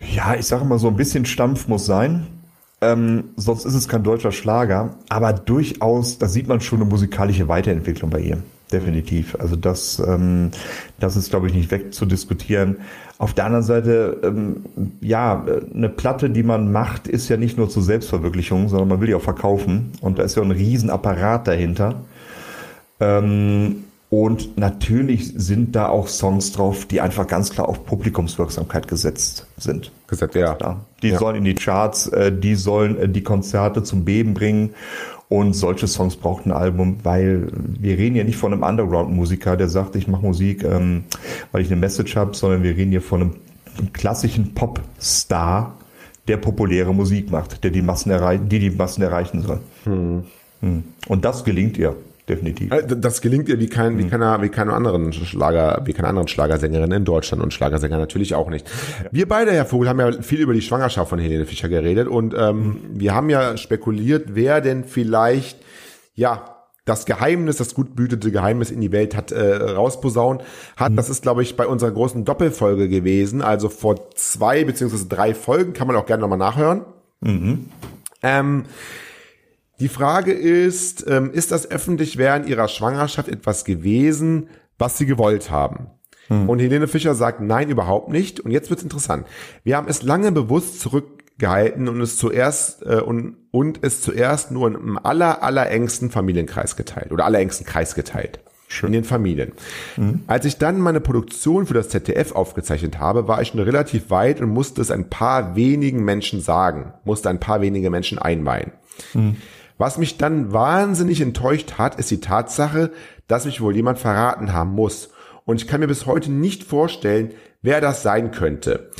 [0.00, 2.26] Ja, ich sage mal, so ein bisschen Stampf muss sein.
[2.80, 4.96] Ähm, sonst ist es kein deutscher Schlager.
[5.10, 8.42] Aber durchaus, da sieht man schon eine musikalische Weiterentwicklung bei ihr.
[8.72, 9.36] Definitiv.
[9.40, 10.50] Also das, ähm,
[11.00, 12.76] das ist, glaube ich, nicht wegzudiskutieren.
[13.16, 14.64] Auf der anderen Seite, ähm,
[15.00, 19.08] ja, eine Platte, die man macht, ist ja nicht nur zur Selbstverwirklichung, sondern man will
[19.08, 19.92] die auch verkaufen.
[20.02, 21.94] Und da ist ja ein Riesenapparat dahinter.
[23.00, 29.46] Ähm, und natürlich sind da auch Songs drauf, die einfach ganz klar auf Publikumswirksamkeit gesetzt
[29.58, 29.92] sind.
[30.06, 30.56] Gesagt, ja.
[30.60, 31.18] Ja, die Ja.
[31.18, 34.70] sollen in die Charts, äh, die sollen äh, die Konzerte zum Beben bringen.
[35.28, 39.68] Und solche Songs braucht ein Album, weil wir reden ja nicht von einem Underground-Musiker, der
[39.68, 41.04] sagt, ich mache Musik, ähm,
[41.52, 43.34] weil ich eine Message habe, sondern wir reden hier von einem,
[43.92, 45.76] klassischen Popstar,
[46.26, 49.60] der populäre Musik macht, der die Massen erreichen, die die Massen erreichen soll.
[49.84, 50.82] Hm.
[51.06, 51.94] Und das gelingt ihr
[52.28, 52.72] definitiv.
[52.72, 56.28] Äh, Das gelingt ihr wie kein, wie keiner, wie keiner anderen Schlager, wie keiner anderen
[56.28, 58.70] Schlagersängerin in Deutschland und Schlagersänger natürlich auch nicht.
[59.10, 62.34] Wir beide, Herr Vogel, haben ja viel über die Schwangerschaft von Helene Fischer geredet und
[62.38, 65.58] ähm, wir haben ja spekuliert, wer denn vielleicht,
[66.14, 70.42] ja, das Geheimnis, das gut behütete Geheimnis in die Welt hat äh, rausposaunt
[70.76, 70.96] hat.
[70.96, 73.42] Das ist, glaube ich, bei unserer großen Doppelfolge gewesen.
[73.42, 76.86] Also vor zwei beziehungsweise drei Folgen kann man auch gerne nochmal nachhören.
[78.22, 78.64] Ähm,
[79.80, 85.50] die Frage ist, ähm, ist das öffentlich während ihrer Schwangerschaft etwas gewesen, was sie gewollt
[85.50, 85.90] haben?
[86.46, 88.40] Und Helene Fischer sagt, nein, überhaupt nicht.
[88.40, 89.26] Und jetzt wird's interessant.
[89.64, 94.68] Wir haben es lange bewusst zurückgehalten und es zuerst äh, und, und es zuerst nur
[94.68, 98.40] im aller, aller engsten Familienkreis geteilt oder allerengsten Kreis geteilt.
[98.88, 99.52] In den Familien.
[100.26, 104.42] Als ich dann meine Produktion für das ZDF aufgezeichnet habe, war ich schon relativ weit
[104.42, 108.72] und musste es ein paar wenigen Menschen sagen, musste ein paar wenige Menschen einweihen.
[109.78, 112.90] Was mich dann wahnsinnig enttäuscht hat, ist die Tatsache,
[113.28, 115.10] dass mich wohl jemand verraten haben muss.
[115.44, 117.30] Und ich kann mir bis heute nicht vorstellen,
[117.62, 118.90] wer das sein könnte.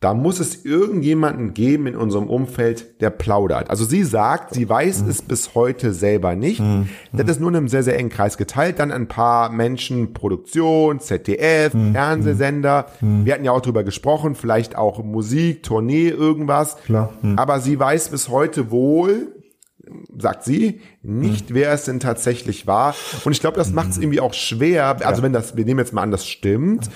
[0.00, 3.70] Da muss es irgendjemanden geben in unserem Umfeld, der plaudert.
[3.70, 6.60] Also sie sagt, sie weiß es bis heute selber nicht.
[7.12, 8.80] Das ist nur in einem sehr, sehr engen Kreis geteilt.
[8.80, 12.86] Dann ein paar Menschen, Produktion, ZDF, Fernsehsender.
[13.00, 16.78] Wir hatten ja auch drüber gesprochen, vielleicht auch Musik, Tournee, irgendwas.
[16.78, 17.12] Klar.
[17.36, 19.41] Aber sie weiß bis heute wohl,
[20.18, 22.94] sagt sie, nicht, wer es denn tatsächlich war.
[23.24, 24.96] Und ich glaube, das macht es irgendwie auch schwer.
[25.06, 26.90] Also wenn das, wir nehmen jetzt mal an, das stimmt,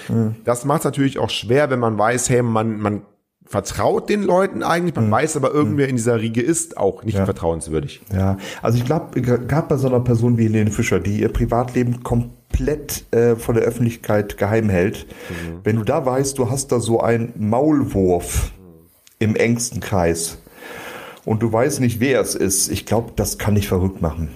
[0.44, 3.02] das macht es natürlich auch schwer, wenn man weiß, hey, man, man
[3.46, 8.02] vertraut den Leuten eigentlich, man weiß aber, irgendwer in dieser Riege ist auch nicht vertrauenswürdig.
[8.12, 12.02] Ja, also ich glaube, gerade bei so einer Person wie Helene Fischer, die ihr Privatleben
[12.02, 15.06] komplett äh, von der Öffentlichkeit geheim hält,
[15.62, 18.52] wenn du da weißt, du hast da so einen Maulwurf
[19.18, 20.38] im engsten Kreis
[21.26, 24.28] und du weißt nicht, wer es ist, ich glaube, das kann dich verrückt machen.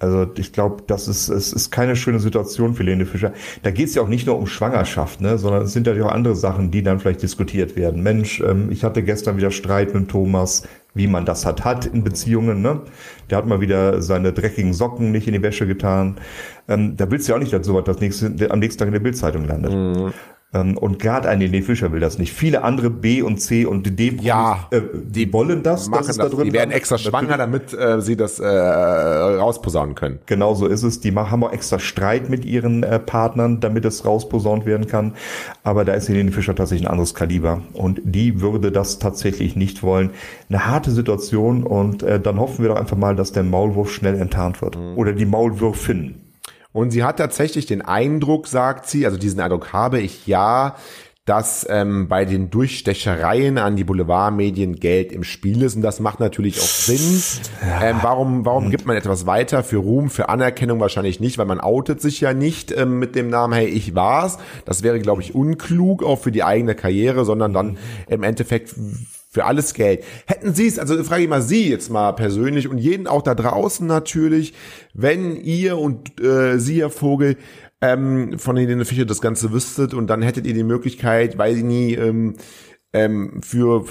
[0.00, 3.32] Also ich glaube, das ist, es ist keine schöne Situation für Helene Fischer.
[3.62, 6.10] Da geht es ja auch nicht nur um Schwangerschaft, ne, sondern es sind ja auch
[6.10, 8.02] andere Sachen, die dann vielleicht diskutiert werden.
[8.02, 12.02] Mensch, ähm, ich hatte gestern wieder Streit mit Thomas, wie man das hat, hat in
[12.02, 12.62] Beziehungen.
[12.62, 12.80] Ne?
[13.28, 16.16] Der hat mal wieder seine dreckigen Socken nicht in die Wäsche getan.
[16.68, 18.94] Ähm, da willst du ja auch nicht, dass sowas das nächste, am nächsten Tag in
[18.94, 19.72] der Bildzeitung landet.
[19.72, 20.12] Ähm,
[20.52, 22.32] und gerade eine Helene Fischer will das nicht.
[22.32, 26.28] Viele andere B und C und D Ja, äh, die wollen das, Machen das, da
[26.28, 30.18] drin die werden extra schwanger, damit äh, sie das äh, rausposaunen können.
[30.26, 30.98] Genau so ist es.
[30.98, 35.14] Die haben auch extra Streit mit ihren äh, Partnern, damit es rausposaunt werden kann.
[35.62, 37.62] Aber da ist Helene Fischer tatsächlich ein anderes Kaliber.
[37.72, 40.10] Und die würde das tatsächlich nicht wollen.
[40.48, 41.62] Eine harte Situation.
[41.62, 44.76] Und äh, dann hoffen wir doch einfach mal, dass der Maulwurf schnell enttarnt wird.
[44.96, 46.29] Oder die Maulwürfin.
[46.72, 50.76] Und sie hat tatsächlich den Eindruck, sagt sie, also diesen Eindruck habe ich ja,
[51.26, 55.76] dass ähm, bei den Durchstechereien an die Boulevardmedien Geld im Spiel ist.
[55.76, 57.22] Und das macht natürlich auch Sinn.
[57.80, 59.62] Ähm, warum warum gibt man etwas weiter?
[59.62, 63.28] Für Ruhm, für Anerkennung wahrscheinlich nicht, weil man outet sich ja nicht ähm, mit dem
[63.28, 64.38] Namen, hey, ich war's.
[64.64, 67.78] Das wäre, glaube ich, unklug, auch für die eigene Karriere, sondern dann
[68.08, 68.74] im Endeffekt
[69.30, 70.04] für alles Geld.
[70.26, 73.34] Hätten Sie es, also frage ich mal Sie jetzt mal persönlich und jeden auch da
[73.34, 74.54] draußen natürlich,
[74.92, 77.36] wenn ihr und äh, Sie, Herr Vogel,
[77.80, 81.62] ähm, von Helene Fischer das Ganze wüsstet und dann hättet ihr die Möglichkeit, weil sie
[81.62, 82.34] nie ähm,
[82.92, 83.84] ähm, für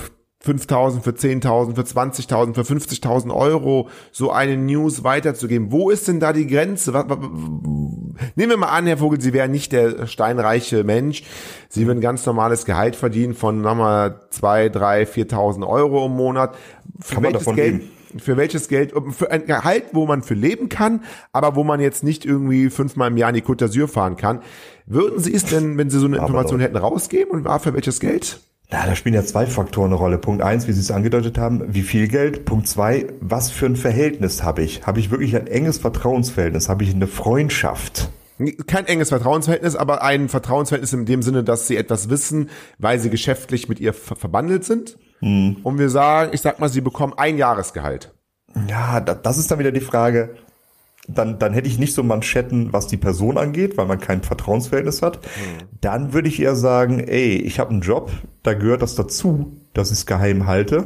[0.45, 5.71] 5.000, für 10.000, für 20.000, für 50.000 Euro so eine News weiterzugeben.
[5.71, 6.93] Wo ist denn da die Grenze?
[6.93, 11.23] Nehmen wir mal an, Herr Vogel, Sie wären nicht der steinreiche Mensch.
[11.67, 16.13] Sie würden ganz normales Gehalt verdienen von, sagen wir mal, 2, 3, 4.000 Euro im
[16.13, 16.56] Monat.
[17.02, 17.91] Für Kann man welches davon Geld, leben?
[18.17, 22.02] für welches Geld, für ein Gehalt, wo man für leben kann, aber wo man jetzt
[22.04, 24.39] nicht irgendwie fünfmal im Jahr in die Côte d'Azur fahren kann.
[24.86, 27.99] Würden Sie es denn, wenn Sie so eine Information hätten, rausgeben und war für welches
[27.99, 28.39] Geld?
[28.72, 30.20] Na, da spielen ja zwei Faktoren eine Rolle.
[30.20, 32.46] Punkt eins, wie Sie es angedeutet haben, wie viel Geld.
[32.46, 34.86] Punkt zwei, was für ein Verhältnis habe ich?
[34.86, 36.70] Habe ich wirklich ein enges Vertrauensverhältnis?
[36.70, 38.12] Habe ich eine Freundschaft?
[38.68, 43.10] Kein enges Vertrauensverhältnis, aber ein Vertrauensverhältnis in dem Sinne, dass Sie etwas wissen, weil Sie
[43.10, 45.00] geschäftlich mit ihr ver verbandelt sind.
[45.20, 45.58] Hm.
[45.64, 48.14] Und wir sagen, ich sag mal, Sie bekommen ein Jahresgehalt.
[48.68, 50.36] Ja, da, das ist dann wieder die Frage.
[51.08, 55.02] Dann, dann hätte ich nicht so Manschetten, was die Person angeht, weil man kein Vertrauensverhältnis
[55.02, 55.20] hat.
[55.82, 58.12] Dann würde ich eher sagen, ey, ich habe einen Job,
[58.44, 60.86] da gehört das dazu, dass ich es geheim halte.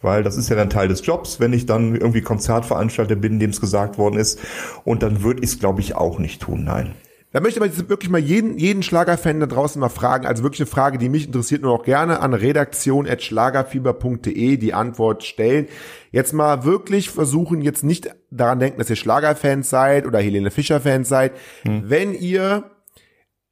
[0.00, 3.50] Weil das ist ja dann Teil des Jobs, wenn ich dann irgendwie Konzertveranstalter bin, dem
[3.50, 4.40] es gesagt worden ist.
[4.84, 6.92] Und dann würde ich es, glaube ich, auch nicht tun, nein.
[7.32, 10.60] Da möchte ich jetzt wirklich mal jeden, jeden Schlagerfan da draußen mal fragen, also wirklich
[10.60, 15.68] eine Frage, die mich interessiert, nur auch gerne an redaktion.schlagerfieber.de die Antwort stellen.
[16.10, 21.08] Jetzt mal wirklich versuchen, jetzt nicht daran denken, dass ihr Schlagerfans seid oder Helene Fischer-Fans
[21.08, 21.32] seid.
[21.64, 22.64] Wenn ihr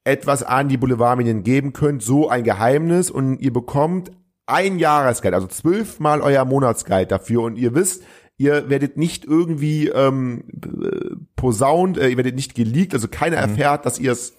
[0.05, 4.11] etwas an die Boulevardmedien geben könnt, so ein Geheimnis und ihr bekommt
[4.47, 8.03] ein Jahresgeld, also zwölfmal euer Monatsgeld dafür und ihr wisst,
[8.41, 13.85] ihr werdet nicht irgendwie ähm, äh, posaunt, äh, ihr werdet nicht geleakt, also keiner erfährt,
[13.85, 14.33] dass ihr es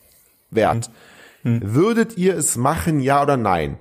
[0.50, 0.90] wärt.
[1.44, 3.78] Würdet ihr es machen, ja oder nein?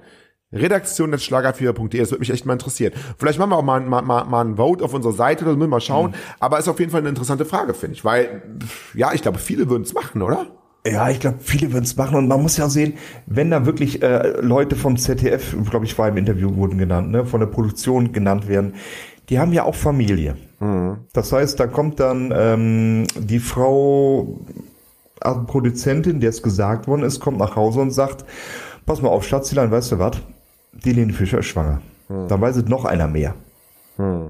[0.53, 2.93] Redaktion des Schlagerfieber.de, das würde mich echt mal interessieren.
[3.19, 5.57] Vielleicht machen wir auch mal, mal, mal, mal ein Vote auf unserer Seite oder so,
[5.57, 6.15] müssen wir mal schauen.
[6.39, 8.05] Aber ist auf jeden Fall eine interessante Frage, finde ich.
[8.05, 8.43] Weil,
[8.95, 10.49] ja, ich glaube, viele würden es machen, oder?
[10.87, 12.95] Ja, ich glaube, viele würden es machen und man muss ja sehen,
[13.27, 17.27] wenn da wirklich äh, Leute vom ZDF, glaube ich, war im Interview wurden genannt, ne,
[17.27, 18.75] von der Produktion genannt werden,
[19.31, 20.37] die haben ja auch Familie.
[21.13, 24.41] Das heißt, da kommt dann ähm, die Frau,
[25.21, 28.25] also Produzentin, der es gesagt worden ist, kommt nach Hause und sagt,
[28.85, 30.19] pass mal auf, Schatzilein, weißt du was?
[30.73, 31.81] Die Lene Fischer ist schwanger.
[32.09, 33.35] Dann weiß es noch einer mehr.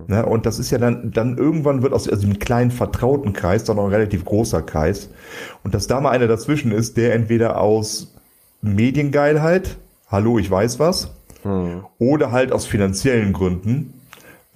[0.09, 3.65] Ne, und das ist ja dann, dann irgendwann wird aus also einem kleinen vertrauten Kreis
[3.65, 5.11] dann noch ein relativ großer Kreis.
[5.63, 8.15] Und dass da mal einer dazwischen ist, der entweder aus
[8.63, 11.13] Mediengeilheit, hallo, ich weiß was,
[11.99, 14.00] oder halt aus finanziellen Gründen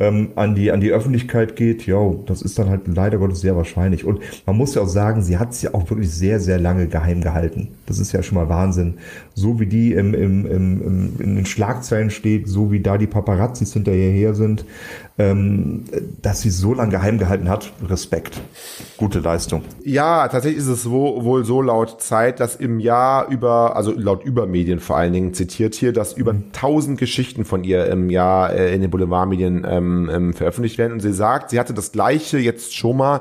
[0.01, 3.57] ähm, an die an die Öffentlichkeit geht, ja, das ist dann halt leider Gottes sehr
[3.57, 4.05] wahrscheinlich.
[4.05, 6.89] Und man muss ja auch sagen, sie hat es ja auch wirklich sehr, sehr lange
[6.89, 7.69] geheim gehalten.
[7.87, 8.95] Das ist ja schon mal Wahnsinn.
[9.35, 13.07] So wie die im, im, im, im, in den Schlagzeilen steht, so wie da die
[13.07, 14.65] Paparazzis hinterher her sind,
[15.17, 15.85] ähm,
[16.23, 18.41] dass sie so lange geheim gehalten hat, Respekt.
[18.97, 19.63] Gute Leistung.
[19.85, 24.25] Ja, tatsächlich ist es so, wohl so laut Zeit, dass im Jahr über, also laut
[24.25, 28.75] Übermedien vor allen Dingen zitiert hier, dass über 1000 Geschichten von ihr im Jahr äh,
[28.75, 30.95] in den Boulevardmedien ähm, ähm, veröffentlicht werden.
[30.95, 33.21] Und sie sagt, sie hatte das gleiche jetzt schon mal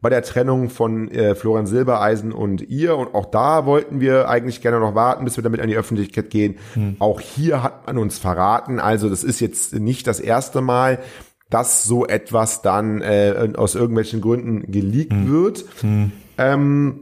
[0.00, 2.96] bei der Trennung von äh, Florian Silbereisen und ihr.
[2.96, 6.30] Und auch da wollten wir eigentlich gerne noch warten, bis wir damit an die Öffentlichkeit
[6.30, 6.56] gehen.
[6.98, 8.80] Auch hier hat man uns verraten.
[8.80, 10.98] Also das ist jetzt nicht das erste Mal,
[11.52, 15.64] dass so etwas dann äh, aus irgendwelchen Gründen geleakt wird.
[16.38, 17.00] Ähm,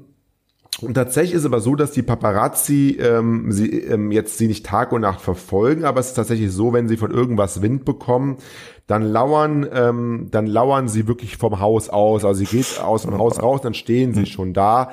[0.81, 4.65] und tatsächlich ist es aber so, dass die Paparazzi ähm, sie, ähm, jetzt sie nicht
[4.65, 8.39] Tag und Nacht verfolgen, aber es ist tatsächlich so, wenn sie von irgendwas Wind bekommen,
[8.87, 12.25] dann lauern, ähm, dann lauern sie wirklich vom Haus aus.
[12.25, 14.91] Also sie geht aus dem Haus raus, dann stehen sie schon da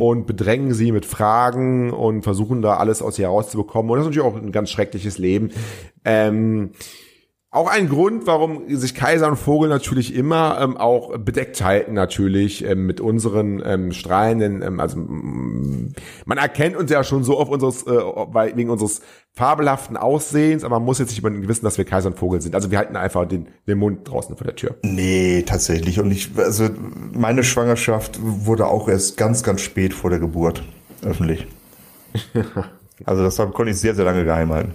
[0.00, 3.90] und bedrängen sie mit Fragen und versuchen da alles aus ihr herauszubekommen.
[3.90, 5.50] Und das ist natürlich auch ein ganz schreckliches Leben.
[6.04, 6.72] Ähm,
[7.50, 12.62] auch ein Grund, warum sich Kaiser und Vogel natürlich immer ähm, auch bedeckt halten, natürlich
[12.62, 17.84] ähm, mit unseren ähm, strahlenden, ähm, also man erkennt uns ja schon so auf unseres,
[17.84, 19.00] äh, wegen unseres
[19.32, 22.54] fabelhaften Aussehens, aber man muss jetzt nicht unbedingt wissen, dass wir Kaiser und Vogel sind.
[22.54, 24.76] Also wir halten einfach den, den Mund draußen vor der Tür.
[24.82, 26.00] Nee, tatsächlich.
[26.00, 26.68] Und ich, also
[27.14, 30.62] meine Schwangerschaft wurde auch erst ganz, ganz spät vor der Geburt
[31.02, 31.46] öffentlich.
[33.04, 34.74] Also das konnte ich sehr, sehr lange geheim halten.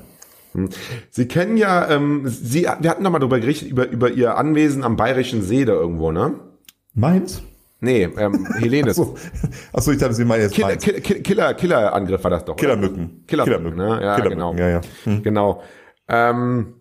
[1.09, 4.83] Sie kennen ja, ähm, Sie, wir hatten noch mal darüber gerichtet, über, über Ihr Anwesen
[4.83, 6.35] am Bayerischen See da irgendwo, ne?
[6.93, 7.41] Meins?
[7.79, 8.97] Nee, ähm, Helenes.
[8.99, 9.15] Achso,
[9.73, 10.77] Achso ich dachte, Sie meinen jetzt Killer.
[10.77, 12.53] Killer, Killer, Killerangriff war das doch.
[12.53, 12.61] oder?
[12.61, 13.25] Killermücken.
[13.27, 13.99] Killermücken, ne?
[14.01, 14.53] Ja, Killermücken, genau.
[14.55, 14.81] ja, ja.
[15.03, 15.23] Hm.
[15.23, 15.63] Genau.
[16.07, 16.75] Ähm,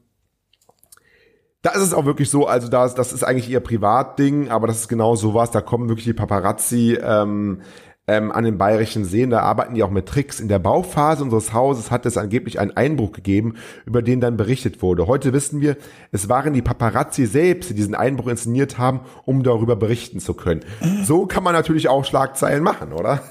[1.62, 4.66] da ist es auch wirklich so, also da ist, das ist eigentlich ihr Privatding, aber
[4.66, 7.62] das ist genau sowas, da kommen wirklich die Paparazzi ähm,
[8.08, 10.40] ähm, an den bayerischen Seen, da arbeiten die auch mit Tricks.
[10.40, 13.54] In der Bauphase unseres Hauses hat es angeblich einen Einbruch gegeben,
[13.86, 15.06] über den dann berichtet wurde.
[15.06, 15.76] Heute wissen wir,
[16.10, 20.64] es waren die Paparazzi selbst, die diesen Einbruch inszeniert haben, um darüber berichten zu können.
[21.04, 23.22] So kann man natürlich auch Schlagzeilen machen, oder?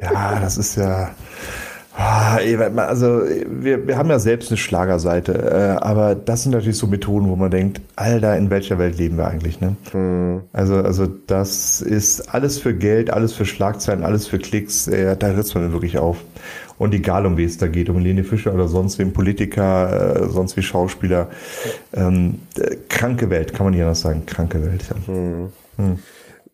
[0.00, 1.10] Ja, das ist ja.
[1.96, 2.38] Ah,
[2.76, 7.28] Also wir, wir haben ja selbst eine Schlagerseite, äh, aber das sind natürlich so Methoden,
[7.28, 9.60] wo man denkt, Alter, in welcher Welt leben wir eigentlich?
[9.60, 9.76] Ne?
[9.92, 10.42] Mhm.
[10.52, 15.28] Also, also das ist alles für Geld, alles für Schlagzeilen, alles für Klicks, äh, da
[15.28, 16.18] ritzt man wirklich auf.
[16.78, 20.28] Und egal, um wie es da geht, um Lene Fischer oder sonst wie Politiker, äh,
[20.30, 21.28] sonst wie Schauspieler,
[21.92, 24.84] ähm, äh, kranke Welt, kann man nicht anders sagen, kranke Welt.
[24.88, 25.12] Ja.
[25.12, 25.48] Mhm.
[25.76, 25.98] Mhm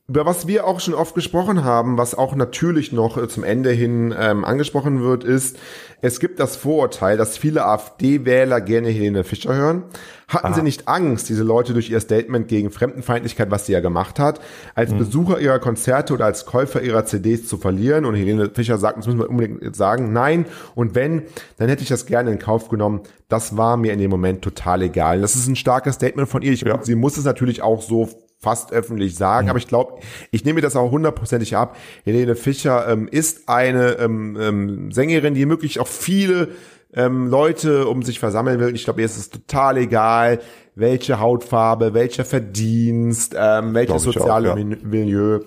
[0.08, 3.70] über was wir auch schon oft gesprochen haben, was auch natürlich noch äh, zum Ende
[3.70, 5.58] hin ähm, angesprochen wird, ist,
[6.00, 9.82] es gibt das Vorurteil, dass viele AfD-Wähler gerne Helene Fischer hören.
[10.28, 10.54] Hatten Aha.
[10.54, 14.40] sie nicht Angst, diese Leute durch ihr Statement gegen Fremdenfeindlichkeit, was sie ja gemacht hat,
[14.76, 14.98] als mhm.
[14.98, 18.04] Besucher ihrer Konzerte oder als Käufer ihrer CDs zu verlieren?
[18.04, 20.46] Und Helene Fischer sagt, das müssen wir unbedingt sagen, nein.
[20.76, 21.22] Und wenn,
[21.58, 23.00] dann hätte ich das gerne in Kauf genommen.
[23.28, 25.20] Das war mir in dem Moment total egal.
[25.20, 26.52] Das ist ein starkes Statement von ihr.
[26.52, 26.78] Ich, ja.
[26.80, 28.08] Sie muss es natürlich auch so
[28.38, 29.50] fast öffentlich sagen, mhm.
[29.50, 31.76] aber ich glaube, ich nehme das auch hundertprozentig ab.
[32.04, 36.48] Helene Fischer ähm, ist eine ähm, ähm, Sängerin, die wirklich auch viele
[36.94, 38.74] ähm, Leute um sich versammeln will.
[38.74, 40.40] Ich glaube, ihr ist es total egal,
[40.74, 44.64] welche Hautfarbe, welcher Verdienst, ähm, welches soziale auch, ja.
[44.64, 45.40] Milieu.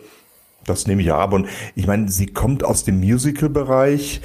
[0.66, 1.34] Das nehme ich ab.
[1.34, 4.22] Und ich meine, sie kommt aus dem Musical-Bereich.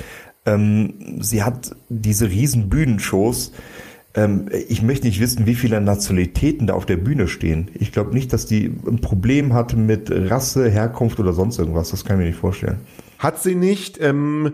[0.47, 3.53] Ähm, sie hat diese riesen Bühnenshows
[4.15, 7.71] ähm, ich möchte nicht wissen, wie viele Nationalitäten da auf der Bühne stehen.
[7.75, 11.91] Ich glaube nicht, dass die ein Problem hat mit Rasse, Herkunft oder sonst irgendwas.
[11.91, 12.79] Das kann ich mir nicht vorstellen.
[13.19, 14.01] Hat sie nicht.
[14.01, 14.53] Ähm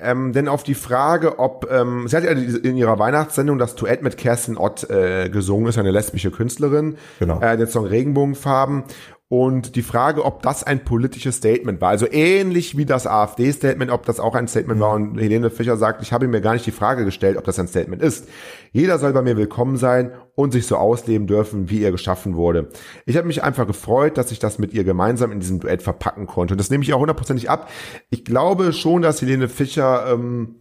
[0.00, 4.02] ähm, denn auf die Frage, ob ähm, sie hat ja in ihrer Weihnachtssendung das Duett
[4.02, 7.40] mit Kerstin Ott äh, gesungen, ist eine lesbische Künstlerin, genau.
[7.40, 8.84] äh, den Song Regenbogenfarben
[9.30, 14.06] und die Frage, ob das ein politisches Statement war, also ähnlich wie das AfD-Statement, ob
[14.06, 14.94] das auch ein Statement war.
[14.94, 17.68] Und Helene Fischer sagt, ich habe mir gar nicht die Frage gestellt, ob das ein
[17.68, 18.26] Statement ist.
[18.72, 22.70] Jeder soll bei mir willkommen sein und sich so ausleben dürfen, wie er geschaffen wurde.
[23.04, 26.26] Ich habe mich einfach gefreut, dass ich das mit ihr gemeinsam in diesem Duett verpacken
[26.26, 26.54] konnte.
[26.54, 27.68] Und das nehme ich auch hundertprozentig ab.
[28.08, 30.56] Ich glaube schon, dass Helene Fischer, ähm,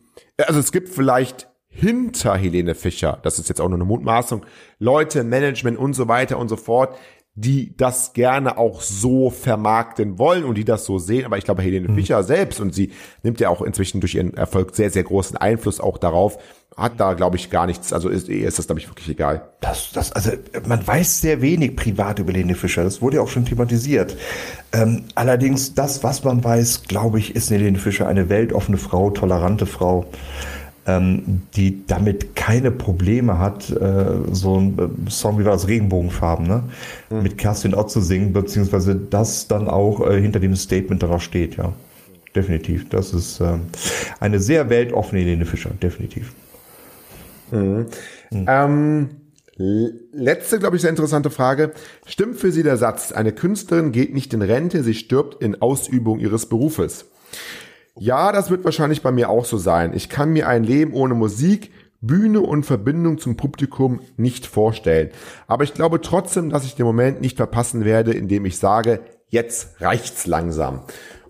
[0.45, 4.45] also es gibt vielleicht hinter Helene Fischer, das ist jetzt auch nur eine Mutmaßung,
[4.79, 6.97] Leute, Management und so weiter und so fort,
[7.39, 11.23] die das gerne auch so vermarkten wollen und die das so sehen.
[11.23, 11.95] Aber ich glaube, Helene mhm.
[11.95, 15.79] Fischer selbst, und sie nimmt ja auch inzwischen durch ihren Erfolg sehr, sehr großen Einfluss
[15.79, 16.39] auch darauf,
[16.75, 19.49] hat da, glaube ich, gar nichts, also ist, ist das, glaube ich, wirklich egal.
[19.61, 20.31] Das, das, also
[20.67, 24.17] man weiß sehr wenig privat über Helene Fischer, das wurde ja auch schon thematisiert.
[24.73, 29.67] Ähm, allerdings, das, was man weiß, glaube ich, ist Helene Fischer eine weltoffene Frau, tolerante
[29.67, 30.05] Frau
[30.87, 36.63] ähm, die damit keine Probleme hat, äh, so ein äh, Song wie das Regenbogenfarben, ne?
[37.09, 37.23] Mhm.
[37.23, 41.57] mit Kerstin Ott zu singen, beziehungsweise das dann auch äh, hinter dem Statement darauf steht,
[41.57, 41.73] ja.
[42.35, 42.87] Definitiv.
[42.89, 43.57] Das ist äh,
[44.19, 46.33] eine sehr weltoffene Helene Fischer, definitiv.
[47.51, 47.87] Mhm.
[48.31, 48.45] Mhm.
[48.47, 49.09] Ähm,
[49.57, 51.71] letzte, glaube ich, sehr interessante Frage.
[52.05, 56.19] Stimmt für Sie der Satz, eine Künstlerin geht nicht in Rente, sie stirbt in Ausübung
[56.19, 57.05] ihres Berufes?
[57.99, 59.93] Ja, das wird wahrscheinlich bei mir auch so sein.
[59.93, 65.09] Ich kann mir ein Leben ohne Musik, Bühne und Verbindung zum Publikum nicht vorstellen.
[65.47, 69.81] Aber ich glaube trotzdem, dass ich den Moment nicht verpassen werde, indem ich sage, jetzt
[69.81, 70.83] reicht's langsam.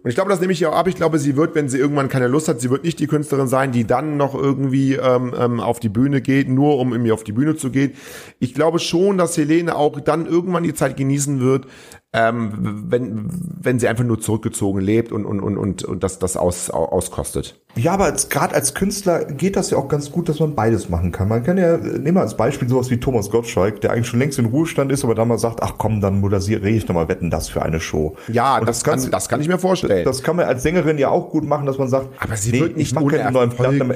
[0.03, 0.87] Und ich glaube, das nehme ich ja auch ab.
[0.87, 3.47] Ich glaube, sie wird, wenn sie irgendwann keine Lust hat, sie wird nicht die Künstlerin
[3.47, 7.23] sein, die dann noch irgendwie ähm, ähm, auf die Bühne geht, nur um irgendwie auf
[7.23, 7.93] die Bühne zu gehen.
[8.39, 11.65] Ich glaube schon, dass Helene auch dann irgendwann die Zeit genießen wird,
[12.13, 16.37] ähm, wenn, wenn sie einfach nur zurückgezogen lebt und, und, und, und, und das, das
[16.37, 17.59] aus, auskostet.
[17.75, 21.11] Ja, aber gerade als Künstler geht das ja auch ganz gut, dass man beides machen
[21.11, 21.27] kann.
[21.27, 24.39] Man kann ja, nehmen wir als Beispiel sowas wie Thomas Gottschalk, der eigentlich schon längst
[24.39, 27.49] in Ruhestand ist, aber dann mal sagt, ach komm, dann moderiere ich nochmal Wetten, das
[27.49, 28.15] für eine Show.
[28.29, 30.05] Ja, das, das, kann, das kann ich mir vorstellen.
[30.05, 32.61] Das kann man als Sängerin ja auch gut machen, dass man sagt, aber sie nee,
[32.61, 33.93] wird nicht ich mache keine neuen Platten,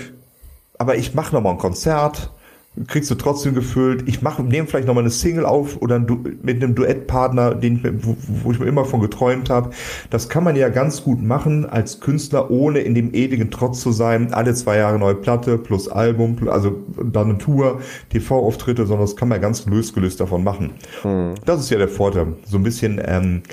[0.77, 2.31] aber ich mache nochmal ein Konzert
[2.87, 4.07] kriegst du trotzdem gefüllt.
[4.07, 8.15] Ich mache, nehme vielleicht nochmal eine Single auf oder ein mit einem Duettpartner, den, wo,
[8.43, 9.71] wo ich mir immer von geträumt habe.
[10.09, 13.91] Das kann man ja ganz gut machen als Künstler, ohne in dem ewigen Trotz zu
[13.91, 14.33] sein.
[14.33, 19.27] Alle zwei Jahre neue Platte plus Album, also dann eine Tour, TV-Auftritte, sondern das kann
[19.27, 20.71] man ganz losgelöst davon machen.
[21.01, 21.35] Hm.
[21.45, 22.27] Das ist ja der Vorteil.
[22.45, 23.43] So ein bisschen, ähm,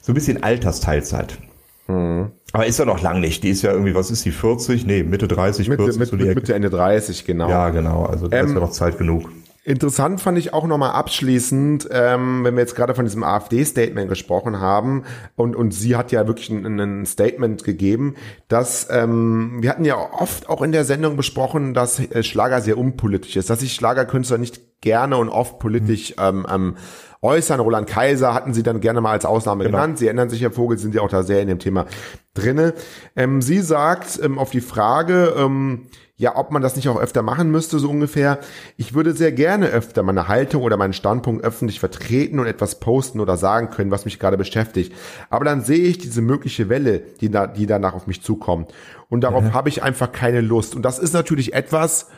[0.00, 1.38] so ein bisschen Altersteilzeit.
[1.86, 2.32] Hm.
[2.52, 3.42] Aber ist ja noch lang nicht.
[3.44, 4.86] Die ist ja irgendwie, was ist die, 40?
[4.86, 6.00] Nee, Mitte 30, Mitte, 40.
[6.00, 7.48] Mitte, so Mitte, Ende 30, genau.
[7.48, 8.04] Ja, genau.
[8.04, 9.30] Also da ähm, ist ja noch Zeit genug.
[9.62, 14.58] Interessant fand ich auch nochmal abschließend, ähm, wenn wir jetzt gerade von diesem AfD-Statement gesprochen
[14.58, 15.04] haben
[15.36, 18.14] und, und sie hat ja wirklich ein, ein Statement gegeben,
[18.48, 22.78] dass ähm, wir hatten ja oft auch in der Sendung besprochen, dass äh, Schlager sehr
[22.78, 26.76] unpolitisch ist, dass sich Schlagerkünstler nicht gerne und oft politisch ähm, ähm,
[27.20, 27.60] äußern.
[27.60, 29.76] Roland Kaiser hatten sie dann gerne mal als Ausnahme Genau.
[29.76, 29.98] genannt.
[29.98, 31.84] Sie ändern sich, Herr Vogel, sind ja auch da sehr in dem Thema
[32.32, 32.72] drinne.
[33.14, 35.88] Ähm, sie sagt ähm, auf die Frage, ähm,
[36.20, 38.40] ja, ob man das nicht auch öfter machen müsste, so ungefähr.
[38.76, 43.20] Ich würde sehr gerne öfter meine Haltung oder meinen Standpunkt öffentlich vertreten und etwas posten
[43.20, 44.92] oder sagen können, was mich gerade beschäftigt.
[45.30, 48.70] Aber dann sehe ich diese mögliche Welle, die, da, die danach auf mich zukommt.
[49.08, 50.76] Und darauf habe ich einfach keine Lust.
[50.76, 52.08] Und das ist natürlich etwas,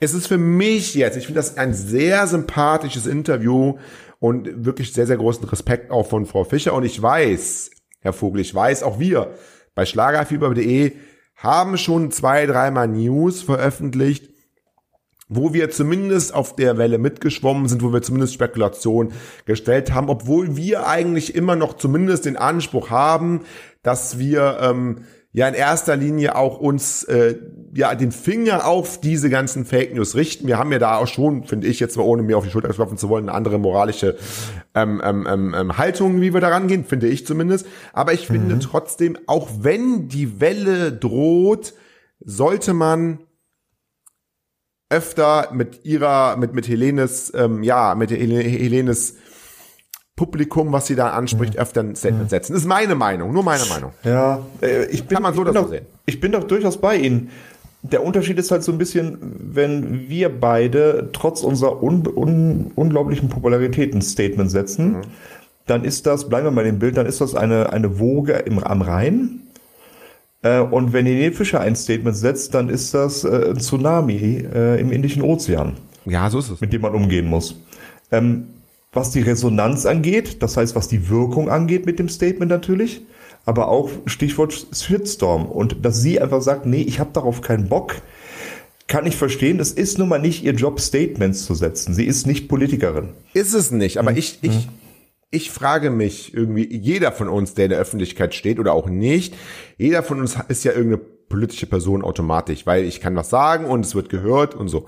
[0.00, 3.76] es ist für mich jetzt, ich finde das ein sehr sympathisches Interview
[4.20, 6.72] und wirklich sehr, sehr großen Respekt auch von Frau Fischer.
[6.72, 9.34] Und ich weiß, Herr Vogel, ich weiß, auch wir
[9.74, 10.92] bei schlagerfieber.de
[11.36, 14.30] haben schon zwei, dreimal News veröffentlicht,
[15.28, 19.12] wo wir zumindest auf der Welle mitgeschwommen sind, wo wir zumindest Spekulationen
[19.46, 23.40] gestellt haben, obwohl wir eigentlich immer noch zumindest den Anspruch haben,
[23.82, 25.04] dass wir ähm,
[25.34, 27.34] ja in erster Linie auch uns äh,
[27.74, 30.46] ja den Finger auf diese ganzen Fake News richten.
[30.46, 32.68] Wir haben ja da auch schon, finde ich jetzt mal ohne mir auf die Schulter
[32.68, 34.16] klopfen zu wollen, eine andere moralische
[34.74, 37.66] ähm, ähm, ähm, ähm, Haltung, wie wir da rangehen, finde ich zumindest.
[37.92, 41.74] Aber ich finde trotzdem, auch wenn die Welle droht,
[42.20, 43.18] sollte man
[44.88, 49.16] öfter mit ihrer, mit, mit Helenes, ähm, ja, mit Hel- Helenes
[50.16, 52.52] Publikum, was sie da anspricht, öfter ein Statement setzen.
[52.52, 53.90] Das ist meine Meinung, nur meine Meinung.
[54.04, 55.86] Ja, äh, ich bin, Kann man so doch, sehen.
[56.06, 57.30] Ich bin doch durchaus bei Ihnen.
[57.82, 63.28] Der Unterschied ist halt so ein bisschen, wenn wir beide trotz unserer un, un, unglaublichen
[63.28, 65.00] Popularität ein Statement setzen, Mhm.
[65.66, 68.58] dann ist das, bleiben wir mal im Bild, dann ist das eine, eine Woge im,
[68.62, 69.40] am Rhein.
[70.42, 74.80] Äh, Und wenn Helene Fischer ein Statement setzt, dann ist das äh, ein Tsunami äh,
[74.80, 75.72] im Indischen Ozean
[76.06, 76.60] Ja, so ist es.
[76.60, 77.56] mit dem man umgehen muss.
[78.12, 78.46] Ähm,
[78.94, 83.02] was die Resonanz angeht, das heißt, was die Wirkung angeht mit dem Statement natürlich,
[83.44, 87.96] aber auch Stichwort Shitstorm und dass sie einfach sagt, nee, ich habe darauf keinen Bock,
[88.86, 89.60] kann ich verstehen.
[89.60, 91.94] Es ist nun mal nicht ihr Job, Statements zu setzen.
[91.94, 93.10] Sie ist nicht Politikerin.
[93.32, 94.68] Ist es nicht, aber ich, ich,
[95.30, 99.34] ich frage mich irgendwie, jeder von uns, der in der Öffentlichkeit steht oder auch nicht,
[99.78, 101.02] jeder von uns ist ja irgendeine
[101.34, 104.86] politische Person automatisch, weil ich kann was sagen und es wird gehört und so.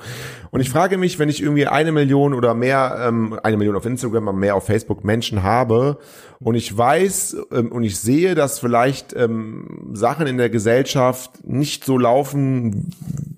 [0.52, 3.84] Und ich frage mich, wenn ich irgendwie eine Million oder mehr, ähm, eine Million auf
[3.84, 5.98] Instagram, aber mehr auf Facebook Menschen habe
[6.38, 11.84] und ich weiß ähm, und ich sehe, dass vielleicht ähm, Sachen in der Gesellschaft nicht
[11.84, 12.92] so laufen,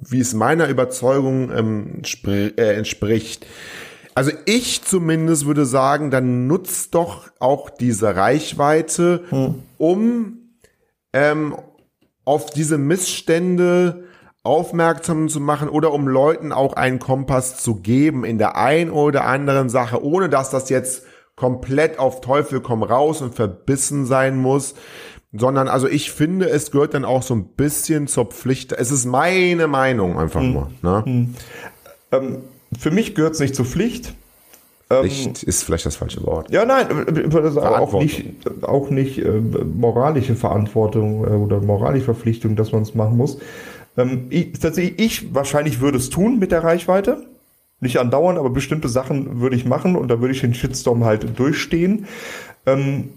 [0.07, 3.47] wie es meiner Überzeugung ähm, äh, entspricht,
[4.15, 9.23] also ich zumindest würde sagen, dann nutzt doch auch diese Reichweite,
[9.79, 10.39] um
[11.13, 11.55] ähm,
[12.29, 14.05] auf diese Missstände
[14.43, 19.25] aufmerksam zu machen oder um Leuten auch einen Kompass zu geben in der ein oder
[19.25, 21.05] anderen Sache, ohne dass das jetzt
[21.37, 24.75] komplett auf Teufel komm raus und verbissen sein muss,
[25.33, 28.73] sondern also ich finde, es gehört dann auch so ein bisschen zur Pflicht.
[28.73, 30.71] Es ist meine Meinung einfach nur.
[30.83, 31.31] Ne?
[32.13, 32.43] Ähm,
[32.79, 34.13] für mich gehört es nicht zur Pflicht.
[34.91, 36.51] Ähm, Pflicht ist vielleicht das falsche Wort.
[36.51, 38.01] Ja, nein, äh, das ist auch Verantwortung.
[38.01, 43.39] nicht, auch nicht äh, moralische Verantwortung äh, oder moralische Verpflichtung, dass man es machen muss.
[43.99, 47.27] Ähm, ich, tatsächlich, ich wahrscheinlich würde es tun mit der Reichweite.
[47.81, 51.39] Nicht andauernd, aber bestimmte Sachen würde ich machen und da würde ich den Shitstorm halt
[51.39, 52.07] durchstehen.
[52.67, 53.11] Ähm,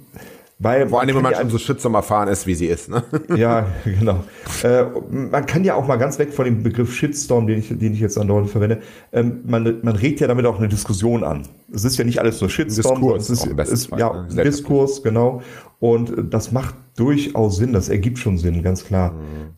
[0.62, 2.88] weil Vor allem, wenn man ja schon so Shitstorm erfahren ist, wie sie ist.
[2.88, 3.04] Ne?
[3.36, 4.24] ja, genau.
[4.64, 7.94] Äh, man kann ja auch mal ganz weg von dem Begriff Shitstorm, den ich, den
[7.94, 8.80] ich jetzt andauernd verwende.
[9.12, 11.48] Ähm, man, man regt ja damit auch eine Diskussion an.
[11.74, 14.44] Es ist ja nicht alles nur Shitstorm, Diskurs es ist, ist Fall, ja ne?
[14.44, 15.42] Diskurs, genau.
[15.80, 19.14] Und das macht durchaus Sinn, das ergibt schon Sinn, ganz klar.
[19.14, 19.18] Mhm.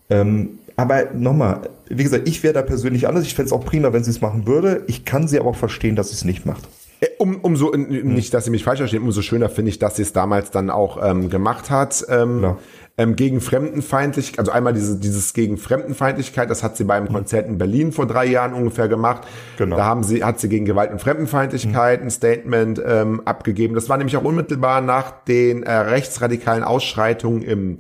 [0.10, 3.26] Ähm, aber nochmal, wie gesagt, ich wäre da persönlich anders.
[3.26, 4.84] Ich fände es auch prima, wenn sie es machen würde.
[4.88, 6.64] Ich kann sie aber auch verstehen, dass sie es nicht macht.
[7.04, 10.02] Äh, Um, umso, nicht, dass Sie mich falsch verstehen, umso schöner finde ich, dass sie
[10.02, 12.06] es damals dann auch ähm, gemacht hat.
[12.10, 12.60] Ähm, Klar.
[12.98, 17.58] ähm, gegen Fremdenfeindlichkeit, also einmal diese, dieses gegen Fremdenfeindlichkeit, das hat sie beim Konzert in
[17.58, 19.24] Berlin vor drei Jahren ungefähr gemacht.
[19.58, 19.76] Genau.
[19.76, 23.76] Da haben sie, hat sie gegen Gewalt und Fremdenfeindlichkeit ein Statement ähm, abgegeben.
[23.76, 27.78] Das war nämlich auch unmittelbar nach den äh, rechtsradikalen Ausschreitungen im,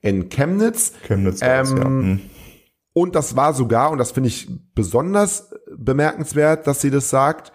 [0.00, 0.92] in Chemnitz.
[1.06, 1.84] Chemnitz Ähm, ja.
[1.84, 2.20] Hm.
[2.92, 7.52] Und das war sogar, und das finde ich besonders bemerkenswert, dass sie das sagt,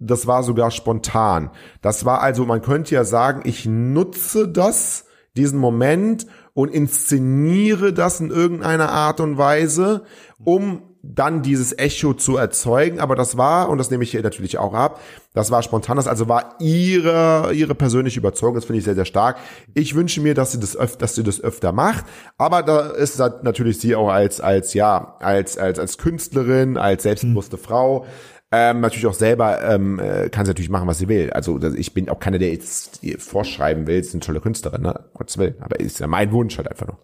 [0.00, 1.50] das war sogar spontan.
[1.82, 5.04] Das war also, man könnte ja sagen, ich nutze das,
[5.36, 10.02] diesen Moment und inszeniere das in irgendeiner Art und Weise,
[10.42, 14.58] um dann dieses Echo zu erzeugen, aber das war, und das nehme ich hier natürlich
[14.58, 15.00] auch ab,
[15.32, 19.06] das war spontan, das also war ihre, ihre persönliche Überzeugung, das finde ich sehr, sehr
[19.06, 19.38] stark.
[19.72, 22.04] Ich wünsche mir, dass sie das öfter, dass sie das öfter macht,
[22.36, 27.56] aber da ist natürlich sie auch als, als, ja, als, als, als Künstlerin, als selbstbewusste
[27.56, 28.04] Frau,
[28.52, 31.30] ähm, natürlich auch selber ähm, äh, kann sie natürlich machen, was sie will.
[31.30, 34.94] Also ich bin auch keiner, der jetzt vorschreiben will, ist eine tolle Künstlerin, ne?
[35.12, 35.54] Um Gottes Willen.
[35.60, 36.98] Aber ist ja mein Wunsch halt einfach nur.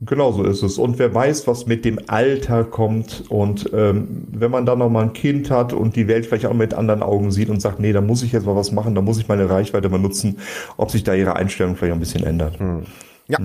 [0.00, 0.78] Genau so ist es.
[0.78, 3.24] Und wer weiß, was mit dem Alter kommt.
[3.28, 6.54] Und ähm, wenn man dann noch mal ein Kind hat und die Welt vielleicht auch
[6.54, 9.00] mit anderen Augen sieht und sagt, nee, da muss ich jetzt mal was machen, da
[9.00, 10.38] muss ich meine Reichweite mal nutzen,
[10.76, 12.60] ob sich da ihre Einstellung vielleicht ein bisschen ändert.
[12.60, 12.82] Hm.
[13.26, 13.38] Ja.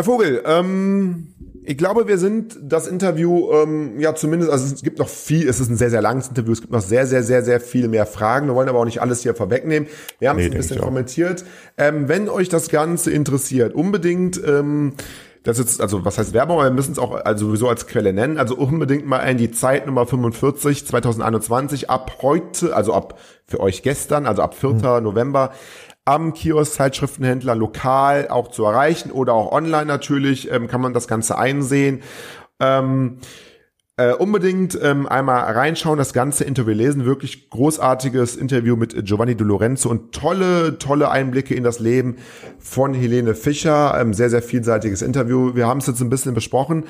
[0.00, 1.26] Herr Vogel, ähm,
[1.62, 5.60] ich glaube, wir sind das Interview, ähm, ja zumindest, also es gibt noch viel, es
[5.60, 8.06] ist ein sehr, sehr langes Interview, es gibt noch sehr, sehr, sehr, sehr viel mehr
[8.06, 8.46] Fragen.
[8.46, 9.90] Wir wollen aber auch nicht alles hier vorwegnehmen.
[10.18, 11.44] Wir haben Nee, es ein bisschen kommentiert.
[11.76, 14.94] Ähm, wenn euch das Ganze interessiert, unbedingt, ähm,
[15.42, 18.14] das ist, also was heißt Werbung, aber wir müssen es auch also sowieso als Quelle
[18.14, 18.38] nennen.
[18.38, 23.82] Also unbedingt mal in die Zeit Nummer 45 2021 ab heute, also ab für euch
[23.82, 25.00] gestern, also ab 4.
[25.02, 25.52] November
[26.10, 31.06] am Kiosk Zeitschriftenhändler lokal auch zu erreichen oder auch online natürlich ähm, kann man das
[31.06, 32.02] Ganze einsehen.
[32.58, 33.18] Ähm,
[33.96, 37.04] äh, unbedingt ähm, einmal reinschauen, das ganze Interview lesen.
[37.04, 42.16] Wirklich großartiges Interview mit Giovanni Di Lorenzo und tolle, tolle Einblicke in das Leben
[42.58, 43.96] von Helene Fischer.
[44.00, 45.54] Ähm, sehr, sehr vielseitiges Interview.
[45.54, 46.86] Wir haben es jetzt ein bisschen besprochen.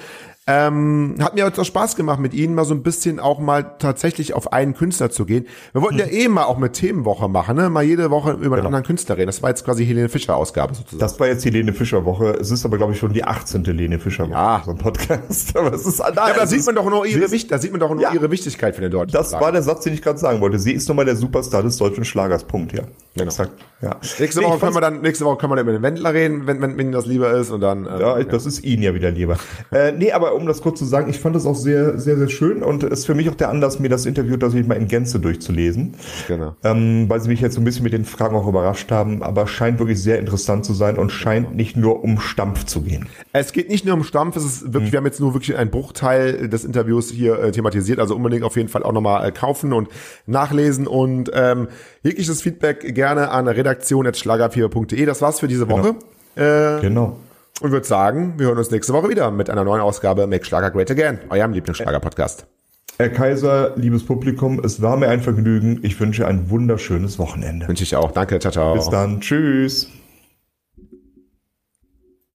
[0.46, 3.76] Ähm, hat mir jetzt auch Spaß gemacht, mit Ihnen mal so ein bisschen auch mal
[3.78, 5.46] tatsächlich auf einen Künstler zu gehen.
[5.72, 7.68] Wir wollten ja eh mal auch eine Themenwoche machen, ne?
[7.68, 9.26] Mal jede Woche über einen anderen Künstler reden.
[9.26, 10.98] Das war jetzt quasi Helene Fischer Ausgabe sozusagen.
[10.98, 12.30] Das war jetzt die Lene Fischer Woche.
[12.40, 13.64] Es ist aber, glaube ich, schon die 18.
[13.64, 14.32] Lene Fischer Woche.
[14.32, 14.62] Ja.
[14.64, 15.56] So ein Podcast.
[15.56, 17.58] Aber es ist, nein, ja, aber da sieht ist- man doch nur ihre Wicht, da
[17.58, 18.12] sieht man doch nur Ja.
[18.14, 19.44] ihre Wichtigkeit für den deutschen Das Schlager.
[19.44, 20.58] war der Satz, den ich gerade sagen wollte.
[20.58, 22.44] Sie ist nun mal der Superstar des deutschen Schlagers.
[22.44, 22.84] Punkt, ja.
[23.14, 23.26] Genau.
[23.26, 23.52] Exakt.
[23.82, 23.96] Ja.
[24.18, 26.46] Nächste Nee, Woche können wir dann, nächste Woche können wir dann über den Wendler reden,
[26.46, 29.10] wenn, wenn, Ihnen das lieber ist und dann, äh, Ja, das ist Ihnen ja wieder
[29.10, 29.36] lieber.
[29.72, 32.28] Äh, nee, aber um das kurz zu sagen, ich fand es auch sehr, sehr, sehr
[32.28, 35.20] schön und ist für mich auch der Anlass, mir das Interview tatsächlich mal in Gänze
[35.20, 35.94] durchzulesen.
[36.28, 36.54] Genau.
[36.64, 39.46] Ähm, weil Sie mich jetzt so ein bisschen mit den Fragen auch überrascht haben, aber
[39.46, 43.06] scheint wirklich sehr interessant zu sein und scheint nicht nur um Stampf zu gehen.
[43.32, 45.70] Es geht nicht nur um Stampf, es ist wirklich, wir haben jetzt nur wirklich einen
[45.70, 49.72] Bruchteil des Interviews hier äh, thematisiert, also unbedingt auf jeden Fall auch nochmal äh, kaufen
[49.72, 49.88] und
[50.26, 51.68] nachlesen und ähm,
[52.02, 55.04] jegliches Feedback gerne an redaktion.schlagerfieber.de.
[55.04, 55.94] Das war's für diese Woche.
[56.36, 57.16] Äh, Genau.
[57.60, 60.70] Und würde sagen, wir hören uns nächste Woche wieder mit einer neuen Ausgabe Make Schlager
[60.70, 62.46] Great Again, eurem Lieblingsschlager-Podcast.
[62.98, 65.80] Herr Kaiser, liebes Publikum, es war mir ein Vergnügen.
[65.82, 67.66] Ich wünsche ein wunderschönes Wochenende.
[67.66, 68.12] Wünsche ich auch.
[68.12, 68.74] Danke, ciao, ciao.
[68.74, 69.20] Bis dann.
[69.20, 69.88] Tschüss.